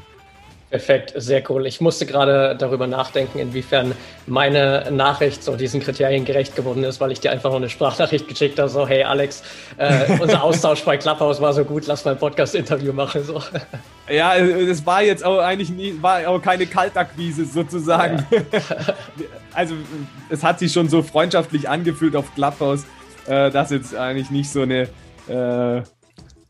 [0.75, 1.69] Perfekt, sehr cool.
[1.69, 3.95] Ich musste gerade darüber nachdenken, inwiefern
[4.27, 8.27] meine Nachricht so diesen Kriterien gerecht geworden ist, weil ich dir einfach nur eine Sprachnachricht
[8.27, 9.45] geschickt habe, so hey Alex,
[9.77, 13.23] äh, unser Austausch bei Clubhouse war so gut, lass mal ein Podcast-Interview machen.
[13.23, 13.41] So.
[14.11, 18.27] Ja, es war jetzt auch eigentlich nie, war auch keine Kaltakquise sozusagen.
[18.33, 18.41] Ja.
[19.55, 19.77] also
[20.29, 22.85] es hat sich schon so freundschaftlich angefühlt auf Clubhouse,
[23.29, 24.89] äh, dass jetzt eigentlich nicht so eine
[25.29, 25.83] äh,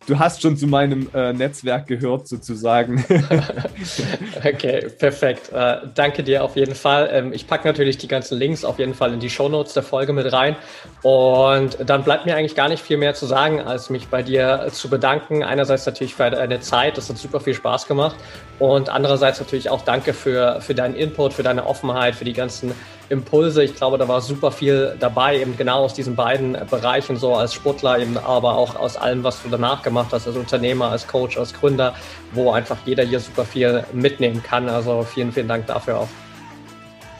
[0.07, 3.05] du hast schon zu meinem äh, Netzwerk gehört, sozusagen.
[4.45, 5.53] okay, perfekt.
[5.53, 7.09] Äh, danke dir auf jeden Fall.
[7.13, 10.13] Ähm, ich packe natürlich die ganzen Links auf jeden Fall in die Shownotes der Folge
[10.13, 10.57] mit rein.
[11.03, 14.69] Und dann bleibt mir eigentlich gar nicht viel mehr zu sagen, als mich bei dir
[14.71, 15.43] zu bedanken.
[15.43, 18.17] Einerseits natürlich für deine Zeit, das hat super viel Spaß gemacht.
[18.59, 22.73] Und andererseits natürlich auch danke für, für deinen Input, für deine Offenheit, für die ganzen
[23.09, 23.63] Impulse.
[23.63, 27.55] Ich glaube, da war super viel dabei, eben genau aus diesen beiden Bereichen, so als
[27.55, 31.37] Sportler, eben aber auch aus allem, was du danach gemacht hast, als Unternehmer, als Coach,
[31.39, 31.95] als Gründer,
[32.33, 34.69] wo einfach jeder hier super viel mitnehmen kann.
[34.69, 36.09] Also vielen, vielen Dank dafür auch.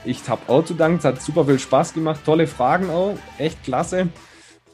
[0.03, 3.63] Ich habe auch zu danken, es hat super viel Spaß gemacht, tolle Fragen auch, echt
[3.63, 4.09] klasse.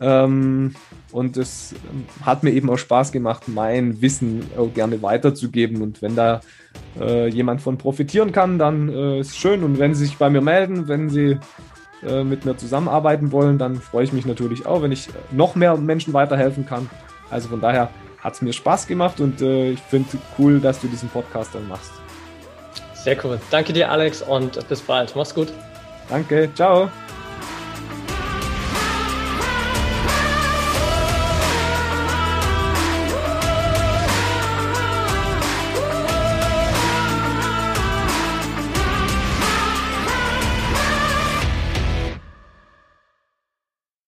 [0.01, 0.76] Ähm,
[1.12, 1.76] und es
[2.24, 5.82] hat mir eben auch Spaß gemacht, mein Wissen auch gerne weiterzugeben.
[5.82, 6.41] Und wenn da
[6.99, 9.64] äh, jemand von profitieren kann, dann äh, ist es schön.
[9.64, 11.38] Und wenn Sie sich bei mir melden, wenn Sie
[12.05, 15.78] äh, mit mir zusammenarbeiten wollen, dann freue ich mich natürlich auch, wenn ich noch mehr
[15.78, 16.89] Menschen weiterhelfen kann.
[17.30, 17.89] Also von daher
[18.20, 21.68] hat es mir Spaß gemacht und äh, ich finde cool, dass du diesen Podcast dann
[21.68, 21.91] machst.
[22.93, 23.39] Sehr cool.
[23.49, 25.16] Danke dir, Alex, und bis bald.
[25.16, 25.51] Mach's gut.
[26.09, 26.49] Danke.
[26.53, 26.89] Ciao.